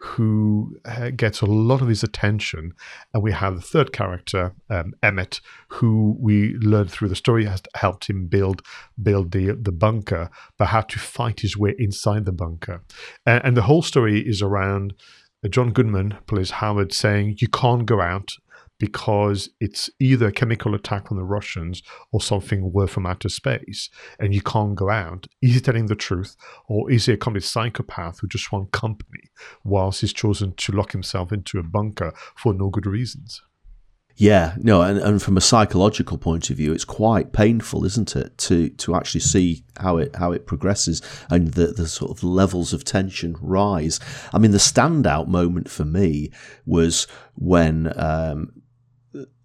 [0.00, 2.72] who uh, gets a lot of his attention.
[3.12, 7.62] And we have the third character, um, Emmett, who we learned through the story has
[7.74, 8.62] helped him build
[9.02, 12.84] build the the bunker, but had to fight his way inside the bunker.
[13.26, 14.94] And, and the whole story is around
[15.50, 18.30] John Goodman plays Howard saying, "You can't go out
[18.78, 23.90] because it's either a chemical attack from the Russians or something worse from outer space,
[24.18, 25.26] and you can't go out.
[25.42, 26.36] Is he telling the truth,
[26.68, 29.22] or is he a complete psychopath who just wants company
[29.64, 33.42] whilst he's chosen to lock himself into a bunker for no good reasons?
[34.20, 38.36] Yeah, no, and, and from a psychological point of view, it's quite painful, isn't it,
[38.38, 41.00] to to actually see how it how it progresses
[41.30, 44.00] and the the sort of levels of tension rise.
[44.34, 46.32] I mean, the standout moment for me
[46.66, 47.06] was
[47.36, 48.50] when um,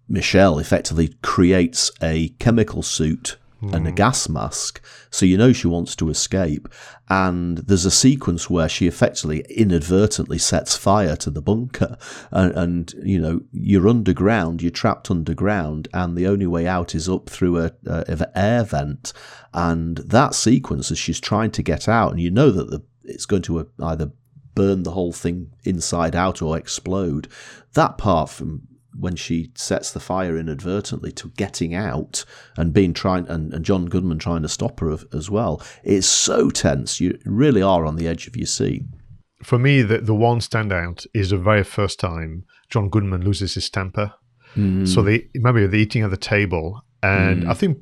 [0.08, 3.36] Michelle effectively creates a chemical suit
[3.72, 3.96] and a hmm.
[3.96, 4.84] gas mask.
[5.10, 6.68] So you know she wants to escape.
[7.08, 11.96] And there's a sequence where she effectively inadvertently sets fire to the bunker.
[12.30, 17.08] And, and you know, you're underground, you're trapped underground, and the only way out is
[17.08, 19.12] up through a, a air vent.
[19.52, 23.26] And that sequence, as she's trying to get out, and you know that the, it's
[23.26, 24.12] going to either
[24.54, 27.28] burn the whole thing inside out or explode.
[27.74, 28.68] That part from
[28.98, 32.24] when she sets the fire inadvertently to getting out
[32.56, 35.62] and being trying and, and John Goodman trying to stop her as well.
[35.82, 37.00] It's so tense.
[37.00, 38.84] You really are on the edge of your seat.
[39.42, 43.68] For me, the the one standout is the very first time John Goodman loses his
[43.68, 44.14] temper.
[44.56, 44.86] Mm.
[44.88, 47.50] So they maybe they're eating at the table, and mm.
[47.50, 47.78] I think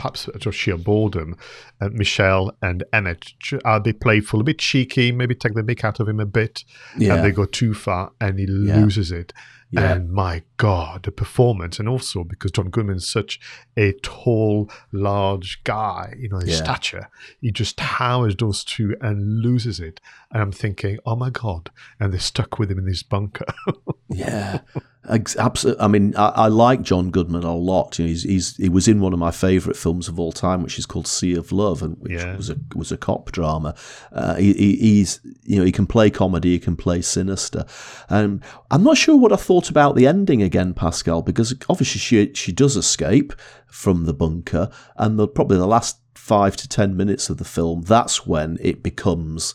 [0.00, 1.36] perhaps just sheer boredom,
[1.80, 3.32] uh, Michelle and Emmett
[3.66, 6.64] are they playful, a bit cheeky, maybe take the mick out of him a bit,
[6.96, 7.14] yeah.
[7.14, 8.76] and they go too far, and he yeah.
[8.76, 9.34] loses it.
[9.72, 9.92] Yeah.
[9.92, 13.38] And my God, the performance, and also because John Goodman's such
[13.76, 16.64] a tall, large guy, you know, his yeah.
[16.64, 17.10] stature,
[17.40, 20.00] he just towers those two and loses it.
[20.32, 23.46] And I'm thinking, oh my God, and they're stuck with him in this bunker.
[24.08, 24.60] yeah.
[25.08, 25.82] Absolutely.
[25.82, 27.98] I mean, I, I, like John Goodman a lot.
[27.98, 30.62] You know, he's, he's, he was in one of my favourite films of all time,
[30.62, 32.36] which is called Sea of Love, and which yeah.
[32.36, 33.74] was a was a cop drama.
[34.12, 37.64] Uh, he, he's you know he can play comedy, he can play sinister.
[38.10, 42.32] Um, I'm not sure what I thought about the ending again, Pascal, because obviously she
[42.34, 43.32] she does escape
[43.66, 47.82] from the bunker, and the, probably the last five to ten minutes of the film,
[47.82, 49.54] that's when it becomes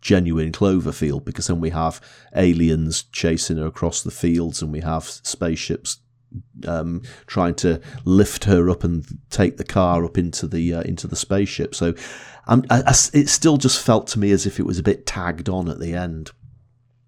[0.00, 2.00] genuine Cloverfield because then we have
[2.34, 5.98] aliens chasing her across the fields and we have spaceships
[6.66, 11.06] um, trying to lift her up and take the car up into the uh, into
[11.06, 11.74] the spaceship.
[11.74, 11.94] So
[12.46, 15.06] um, I, I, it still just felt to me as if it was a bit
[15.06, 16.30] tagged on at the end.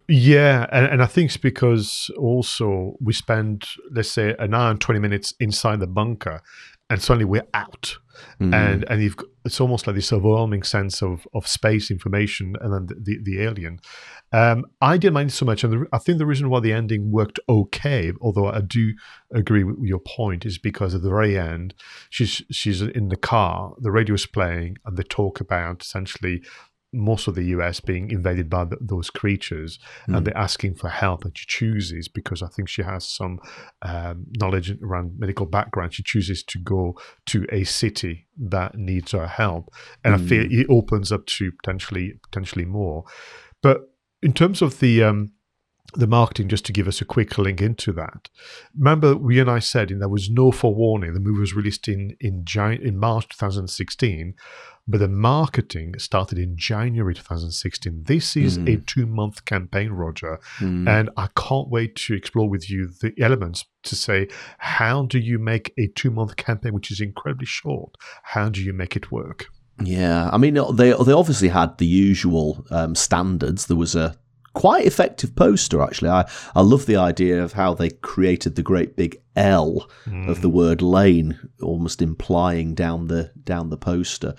[0.08, 4.80] Yeah, and, and I think it's because also we spend let's say an hour and
[4.80, 6.42] twenty minutes inside the bunker,
[6.92, 7.96] and suddenly we're out
[8.38, 8.54] mm.
[8.54, 12.86] and and you've it's almost like this overwhelming sense of of space information and then
[12.86, 13.80] the the, the alien
[14.34, 16.72] um, I didn't mind it so much, and the, I think the reason why the
[16.72, 18.94] ending worked okay, although I do
[19.30, 21.74] agree with your point, is because at the very end,
[22.08, 26.42] she's she's in the car, the radio is playing, and they talk about essentially
[26.92, 30.06] most of the US being invaded by those creatures, mm.
[30.08, 30.24] and hmm.
[30.24, 33.40] they're asking for help, and she chooses because I think she has some
[33.82, 35.94] um, knowledge around medical background.
[35.94, 39.72] She chooses to go to a city that needs her help,
[40.04, 40.22] and mm.
[40.22, 40.60] I feel hmm.
[40.60, 43.04] it opens up to potentially potentially more.
[43.62, 43.90] But
[44.22, 45.32] in terms of the um,
[45.94, 48.28] the marketing just to give us a quick link into that.
[48.78, 51.12] Remember, we and I said in there was no forewarning.
[51.12, 52.44] The movie was released in in,
[52.80, 54.34] in March 2016,
[54.88, 58.04] but the marketing started in January 2016.
[58.04, 58.68] This is Mm.
[58.74, 60.88] a two month campaign, Roger, Mm.
[60.88, 64.28] and I can't wait to explore with you the elements to say
[64.58, 68.72] how do you make a two month campaign, which is incredibly short, how do you
[68.72, 69.46] make it work?
[69.82, 73.66] Yeah, I mean they they obviously had the usual um, standards.
[73.66, 74.14] There was a
[74.54, 76.10] quite effective poster actually.
[76.10, 79.88] I I love the idea of how they created the great big L
[80.28, 84.34] of the word lane, almost implying down the down the poster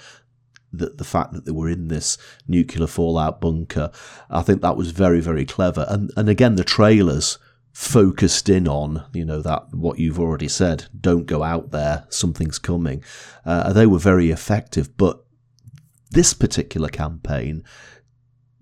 [0.71, 3.91] that the fact that they were in this nuclear fallout bunker.
[4.29, 5.85] I think that was very very clever.
[5.89, 7.37] And and again the trailers
[7.73, 12.59] focused in on you know that what you've already said don't go out there something's
[12.59, 13.03] coming
[13.45, 15.23] uh, they were very effective but
[16.11, 17.63] this particular campaign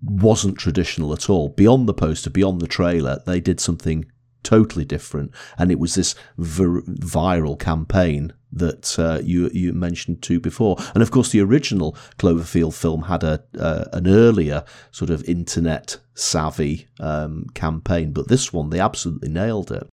[0.02, 1.48] wasn't traditional at all.
[1.50, 4.06] Beyond the poster, beyond the trailer, they did something
[4.42, 10.40] totally different, and it was this vir- viral campaign that uh, you you mentioned too
[10.40, 10.76] before.
[10.94, 15.98] And of course, the original Cloverfield film had a uh, an earlier sort of internet
[16.14, 19.88] savvy um, campaign, but this one they absolutely nailed it.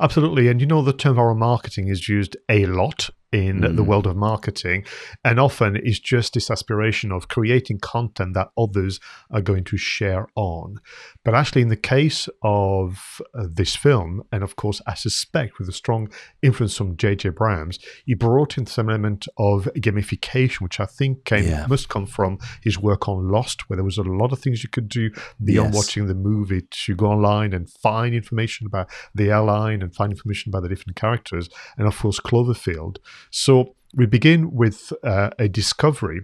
[0.00, 0.48] Absolutely.
[0.48, 3.86] And you know, the term viral marketing is used a lot in the Mm.
[3.86, 4.84] world of marketing
[5.24, 10.26] and often is just this aspiration of creating content that others are going to share
[10.34, 10.78] on.
[11.24, 15.68] But actually, in the case of uh, this film, and of course, I suspect with
[15.68, 16.10] a strong
[16.42, 17.30] influence from J.J.
[17.30, 21.66] Abrams, he brought in some element of gamification, which I think came, Yeah.
[21.68, 24.68] must come from his work on Lost, where there was a lot of things you
[24.68, 25.10] could do
[25.42, 25.76] beyond Yes.
[25.76, 30.50] watching the movie to go online and find information about the airline and find information
[30.50, 32.96] about the different characters, and of course Cloverfield.
[33.30, 36.22] So we begin with uh, a discovery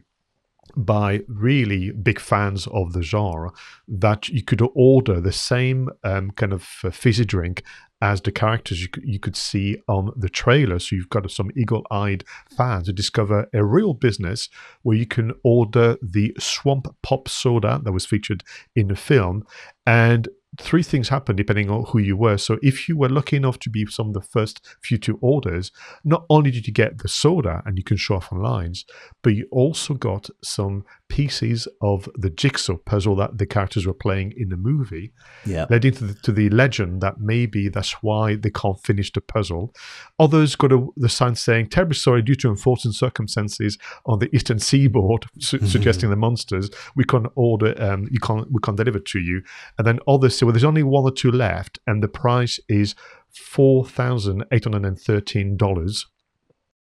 [0.77, 3.51] by really big fans of the genre
[3.89, 7.63] that you could order the same um, kind of uh, fizzy drink
[8.01, 10.79] as the characters you you could see on the trailer.
[10.79, 12.23] So you've got some eagle-eyed
[12.57, 14.49] fans who discover a real business
[14.83, 18.45] where you can order the Swamp Pop soda that was featured
[18.77, 19.45] in the film,
[19.85, 20.29] and
[20.61, 22.39] three things happen depending on who you were.
[22.39, 25.71] So if you were lucky enough to be some of the first few two orders,
[26.05, 28.85] not only did you get the soda and you can show off on lines,
[29.23, 34.33] but you also got some pieces of the jigsaw puzzle that the characters were playing
[34.37, 35.13] in the movie,
[35.45, 39.21] Yeah, leading to the, to the legend that maybe that's why they can't finish the
[39.21, 39.75] puzzle.
[40.19, 44.59] Others got a, the sign saying, terribly sorry, due to unfortunate circumstances on the eastern
[44.59, 49.19] seaboard, su- suggesting the monsters, we can't order, um, you can't, we can't deliver to
[49.19, 49.43] you.
[49.79, 52.95] And then others say, well, there's only one or two left, and the price is
[53.35, 56.05] $4,813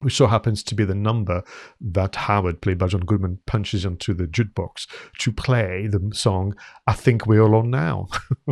[0.00, 1.42] which so happens to be the number
[1.80, 4.86] that Howard, played by John Goodman, punches into the jukebox
[5.18, 6.54] to play the song
[6.86, 8.08] "I Think We're Alone Now."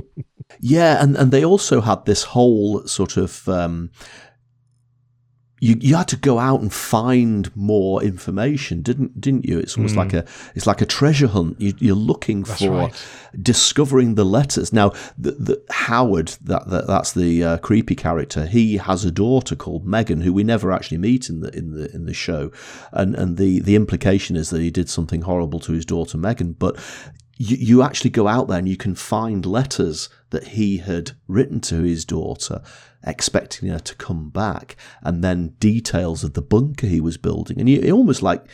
[0.60, 3.90] Yeah, and, and they also had this whole sort of um,
[5.58, 9.58] you you had to go out and find more information, didn't didn't you?
[9.58, 11.58] It's almost like a it's like a treasure hunt.
[11.58, 13.06] You, you're looking That's for right.
[13.40, 14.72] discovering the letters.
[14.72, 18.46] Now, the, the Howard that, that that's the uh, creepy character.
[18.46, 21.90] He has a daughter called Megan, who we never actually meet in the in the
[21.94, 22.52] in the show,
[22.92, 26.52] and and the the implication is that he did something horrible to his daughter Megan,
[26.52, 26.76] but
[27.36, 31.60] you, you actually go out there and you can find letters that he had written
[31.60, 32.62] to his daughter,
[33.04, 37.60] expecting her to come back, and then details of the bunker he was building.
[37.60, 38.44] And you almost like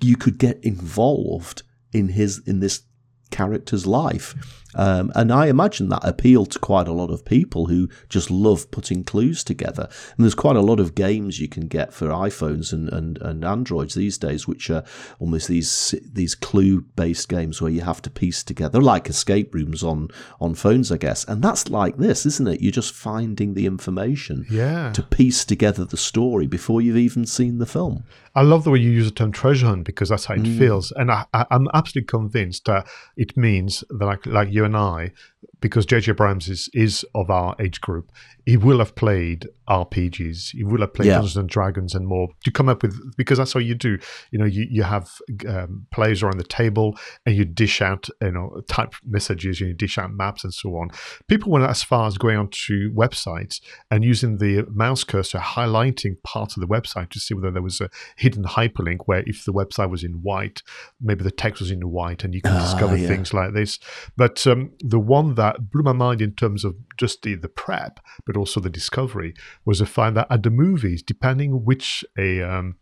[0.00, 2.82] you could get involved in his in this
[3.30, 4.63] character's life.
[4.74, 8.70] Um, and I imagine that appealed to quite a lot of people who just love
[8.70, 9.88] putting clues together.
[10.16, 13.44] And there's quite a lot of games you can get for iPhones and, and, and
[13.44, 14.84] Androids these days, which are
[15.18, 19.82] almost these these clue based games where you have to piece together, like escape rooms
[19.82, 20.08] on
[20.40, 21.24] on phones, I guess.
[21.24, 22.60] And that's like this, isn't it?
[22.60, 24.92] You're just finding the information Yeah.
[24.92, 28.04] to piece together the story before you've even seen the film.
[28.36, 30.90] I love the way you use the term treasure hunt because that's how it feels,
[30.92, 35.12] and I, I'm absolutely convinced that it means that, like, like you and I,
[35.60, 36.12] because J.J.
[36.12, 38.10] Abrams is is of our age group,
[38.46, 41.14] he will have played RPGs, he will have played Yeah.
[41.14, 43.98] Dungeons and Dragons and more to come up with because that's what you do.
[44.30, 45.10] You know, you you have
[45.48, 49.98] um, players around the table and you dish out, you know, type messages, you dish
[49.98, 50.90] out maps and so on.
[51.28, 56.56] People went as far as going onto websites and using the mouse cursor, highlighting part
[56.56, 59.90] of the website to see whether there was a hidden hyperlink where if the website
[59.90, 60.62] was in white,
[61.00, 63.08] maybe the text was in white, and you can Ah, discover yeah.
[63.08, 63.78] things like this.
[64.16, 68.00] But um, the one that blew my mind in terms of just the, the prep,
[68.26, 72.76] but also the discovery, was to find that at the movies, depending which a um,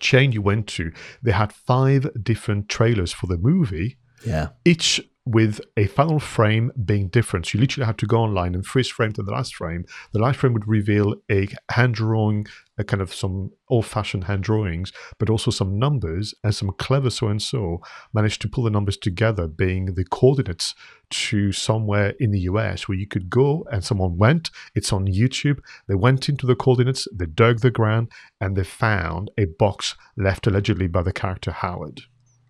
[0.00, 4.48] chain you went to, they had five different trailers for the movie Yeah.
[4.64, 7.46] each with a final frame being different.
[7.46, 9.84] So you literally had to go online and freeze frame to the last frame.
[10.12, 12.46] The last frame would reveal a hand drawing,
[12.78, 17.10] a kind of some old fashioned hand drawings, but also some numbers and some clever
[17.10, 17.80] so and so
[18.14, 20.76] managed to pull the numbers together, being the coordinates
[21.10, 24.50] to somewhere in the US where you could go and someone went.
[24.76, 25.58] It's on YouTube.
[25.88, 30.46] They went into the coordinates, they dug the ground, and they found a box left
[30.46, 32.02] allegedly by the character Howard.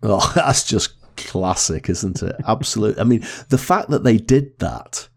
[0.03, 2.35] Oh, that's just classic, isn't it?
[2.47, 3.01] Absolutely.
[3.01, 5.09] I mean, the fact that they did that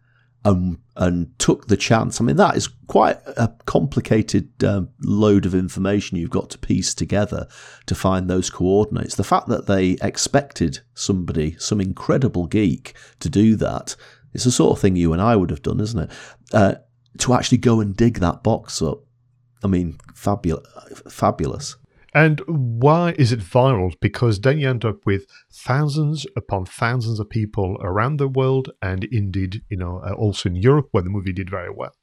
[0.44, 2.20] and and took the chance.
[2.20, 6.94] I mean, that is quite a complicated um, load of information you've got to piece
[6.94, 7.46] together
[7.86, 9.14] to find those coordinates.
[9.14, 13.96] The fact that they expected somebody, some incredible geek, to do that,
[14.34, 16.10] it's the sort of thing you and I would have done, isn't it?
[16.52, 16.74] Uh,
[17.18, 19.00] to actually go and dig that box up.
[19.62, 20.66] I mean, fabulous,
[21.10, 21.76] fabulous.
[22.12, 23.94] And why is it viral?
[24.00, 29.04] Because then you end up with thousands upon thousands of people around the world, and
[29.04, 31.94] indeed, you know, uh, also in Europe, where the movie did very well,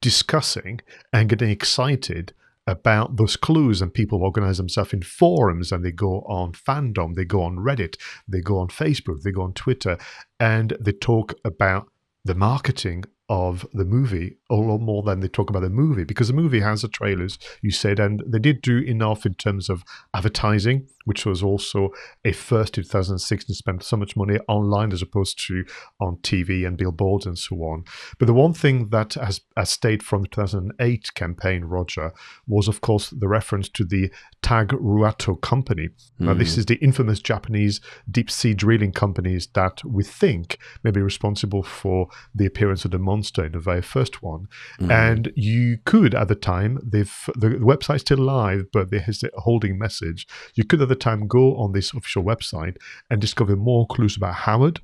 [0.00, 0.80] discussing
[1.12, 2.34] and getting excited
[2.66, 7.24] about those clues and people organize themselves in forums and they go on fandom they
[7.24, 7.96] go on reddit
[8.26, 9.96] they go on facebook they go on twitter
[10.40, 11.88] and they talk about
[12.24, 16.28] the marketing of the movie a lot more than they talk about the movie because
[16.28, 19.82] the movie has the trailers you said and they did do enough in terms of
[20.14, 21.90] advertising which was also
[22.24, 25.64] a first 2006 to spend so much money online as opposed to
[26.00, 27.84] on TV and billboards and so on.
[28.18, 32.12] But the one thing that has, has stayed from the 2008 campaign, Roger,
[32.46, 34.10] was of course the reference to the
[34.42, 35.88] Tagruato company.
[36.20, 36.26] Mm.
[36.26, 36.60] Now, this hmm.
[36.60, 37.80] is the infamous Japanese
[38.10, 42.98] deep sea drilling companies that we think may be responsible for the appearance of the
[42.98, 44.46] monster in the very first one.
[44.80, 44.90] Mm.
[44.90, 49.30] And you could, at the time, they've the, the website's still live, but there's a
[49.36, 50.26] holding message.
[50.54, 52.76] You could at the time go on this official website
[53.10, 54.80] and discover more clues about Howard.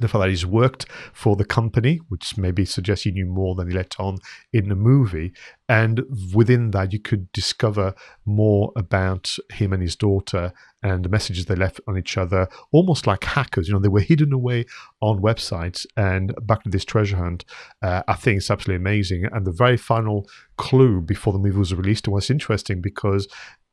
[0.00, 3.68] The fact that he's worked for the company, which maybe suggests he knew more than
[3.68, 4.18] he let on
[4.52, 5.32] in the movie.
[5.68, 10.52] And within that, you could discover more about him and his daughter
[10.84, 13.66] and the messages they left on each other, almost like hackers.
[13.66, 14.66] You know, they were hidden away
[15.00, 15.84] on websites.
[15.96, 17.44] And back to this treasure hunt,
[17.82, 19.24] uh, I think it's absolutely amazing.
[19.32, 23.26] And the very final clue before the movie was released was interesting because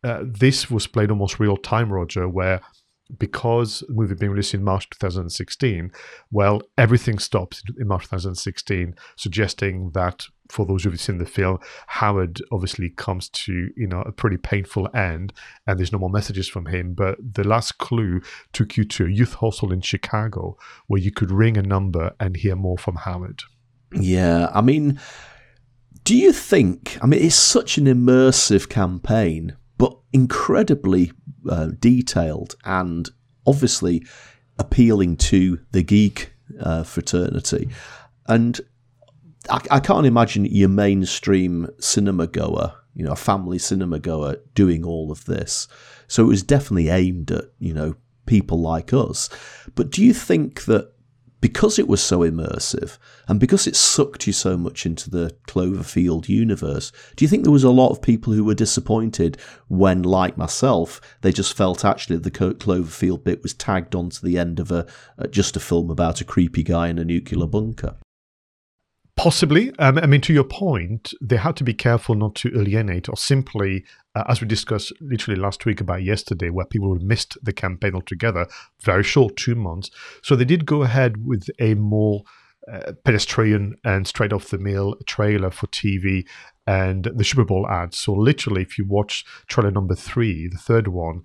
[0.05, 2.61] uh, this was played almost real time, Roger, where
[3.17, 5.91] because the movie being released in March 2016,
[6.31, 12.39] well, everything stops in March 2016, suggesting that for those who've seen the film, Howard
[12.51, 15.33] obviously comes to you know a pretty painful end,
[15.65, 16.93] and there's no more messages from him.
[16.93, 18.21] But the last clue
[18.53, 22.37] took you to a youth hostel in Chicago, where you could ring a number and
[22.37, 23.41] hear more from Howard.
[23.91, 24.99] Yeah, I mean,
[26.03, 26.99] do you think?
[27.01, 29.57] I mean, it's such an immersive campaign
[30.15, 31.11] incredibly
[31.49, 33.09] uh, detailed and
[33.45, 34.01] obviously
[34.57, 37.67] appealing to the geek uh, fraternity.
[38.25, 38.61] And
[39.49, 44.85] I, I, can't imagine your mainstream cinema goer, you know, a family cinema goer, doing
[44.85, 45.67] all of this.
[46.07, 47.95] So it was definitely aimed at, you know,
[48.25, 49.29] people like us.
[49.75, 50.93] But do you think that
[51.41, 56.27] because it was so immersive and because it sucked you so much into the Cloverfield
[56.27, 60.37] universe, do you think there was a lot of people who were disappointed when, like
[60.37, 64.87] myself, they just felt actually the Cloverfield bit was tagged onto the end of a
[65.29, 67.95] just a film about a creepy guy in a nuclear bunker?
[69.17, 69.71] Possibly.
[69.79, 73.15] Um, I mean, to your point, they had to be careful not to alienate or
[73.15, 77.95] simply, uh, as we discussed literally last week about yesterday, where people missed the campaign
[77.95, 78.45] altogether,
[78.81, 79.89] very short, two months.
[80.21, 82.23] So they did go ahead with a more
[82.71, 86.25] uh, pedestrian and straight off the mill trailer for TV
[86.67, 87.97] and the Super Bowl ads.
[87.97, 91.21] So literally, if you watch trailer number three, the third one,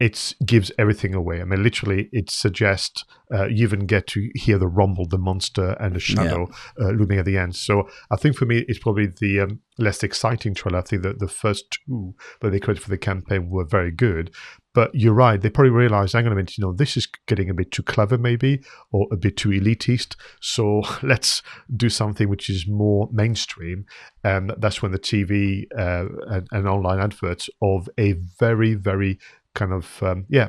[0.00, 1.42] it gives everything away.
[1.42, 5.76] I mean, literally, it suggests uh, you even get to hear the rumble, the monster,
[5.78, 6.48] and the shadow
[6.78, 6.86] yeah.
[6.86, 7.54] uh, looming at the end.
[7.54, 10.78] So I think for me, it's probably the um, less exciting trailer.
[10.78, 14.34] I think that the first two that they created for the campaign were very good.
[14.72, 17.50] But you're right; they probably realized, hang on a minute, you know, this is getting
[17.50, 20.16] a bit too clever, maybe, or a bit too elitist.
[20.40, 21.42] So let's
[21.76, 23.84] do something which is more mainstream.
[24.24, 29.18] And that's when the TV uh, and, and online adverts of a very, very
[29.54, 30.48] kind of um, yeah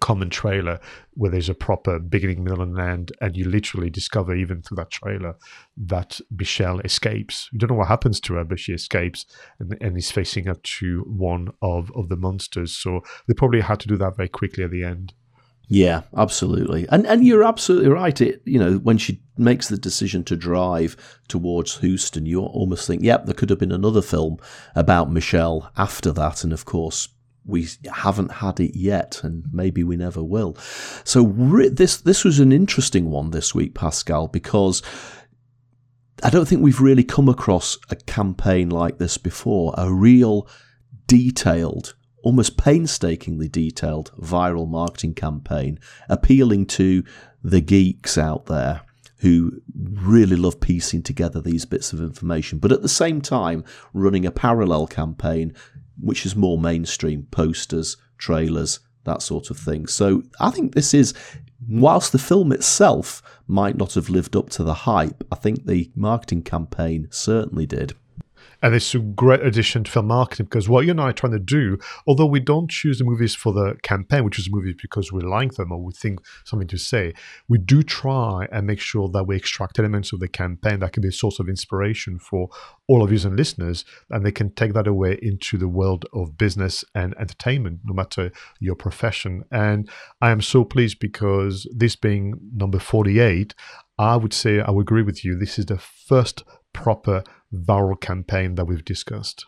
[0.00, 0.78] common trailer
[1.14, 4.90] where there's a proper beginning, middle, and end, and you literally discover even through that
[4.90, 5.34] trailer
[5.76, 7.48] that Michelle escapes.
[7.52, 9.24] You don't know what happens to her, but she escapes
[9.58, 12.76] and, and is facing up to one of, of the monsters.
[12.76, 15.14] So they probably had to do that very quickly at the end.
[15.70, 16.88] Yeah, absolutely.
[16.88, 18.18] And and you're absolutely right.
[18.22, 20.96] It you know, when she makes the decision to drive
[21.28, 24.38] towards Houston, you almost think, yep, there could have been another film
[24.74, 26.42] about Michelle after that.
[26.42, 27.08] And of course,
[27.48, 30.56] we haven't had it yet, and maybe we never will.
[31.02, 31.24] So
[31.72, 34.82] this this was an interesting one this week, Pascal, because
[36.22, 39.74] I don't think we've really come across a campaign like this before.
[39.78, 40.46] A real
[41.06, 47.02] detailed, almost painstakingly detailed viral marketing campaign appealing to
[47.42, 48.82] the geeks out there
[49.20, 54.24] who really love piecing together these bits of information, but at the same time running
[54.26, 55.52] a parallel campaign
[56.00, 59.86] which is more mainstream posters, trailers, that sort of thing.
[59.86, 61.14] So I think this is,
[61.68, 65.90] whilst the film itself might not have lived up to the hype, I think the
[65.94, 67.94] marketing campaign certainly did.
[68.62, 71.32] And it's a great addition to film marketing because what you and I are trying
[71.32, 75.12] to do, although we don't choose the movies for the campaign, we choose movies because
[75.12, 77.14] we like them or we think something to say,
[77.48, 81.02] we do try and make sure that we extract elements of the campaign that can
[81.02, 82.48] be a source of inspiration for
[82.88, 86.38] all of you and listeners, and they can take that away into the world of
[86.38, 88.30] business and entertainment, no matter
[88.60, 89.44] your profession.
[89.50, 89.88] And
[90.20, 93.54] I am so pleased because this being number 48,
[93.98, 95.36] I would say I would agree with you.
[95.36, 99.46] This is the first proper viral campaign that we've discussed.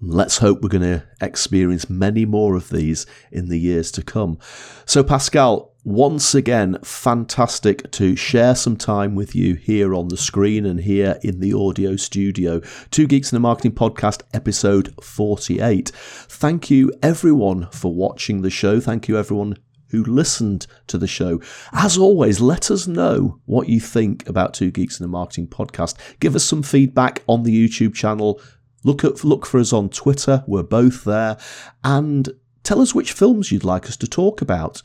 [0.00, 4.38] Let's hope we're going to experience many more of these in the years to come.
[4.84, 10.66] So, Pascal, once again, fantastic to share some time with you here on the screen
[10.66, 12.60] and here in the audio studio.
[12.90, 15.88] Two Geeks in a Marketing Podcast, episode 48.
[15.94, 18.80] Thank you, everyone, for watching the show.
[18.80, 19.56] Thank you, everyone
[19.88, 21.40] who listened to the show.
[21.72, 25.96] As always, let us know what you think about Two Geeks in a Marketing podcast.
[26.20, 28.40] Give us some feedback on the YouTube channel.
[28.84, 30.44] Look at look for us on Twitter.
[30.46, 31.36] We're both there,
[31.82, 32.28] and
[32.62, 34.82] tell us which films you'd like us to talk about.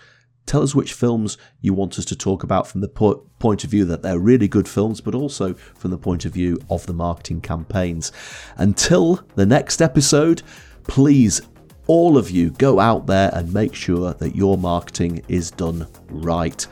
[0.47, 3.69] Tell us which films you want us to talk about from the po- point of
[3.69, 6.93] view that they're really good films, but also from the point of view of the
[6.93, 8.11] marketing campaigns.
[8.57, 10.41] Until the next episode,
[10.87, 11.41] please
[11.91, 16.65] all of you go out there and make sure that your marketing is done right.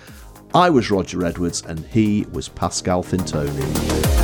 [0.53, 4.18] I was Roger Edwards and he was Pascal Fintoni.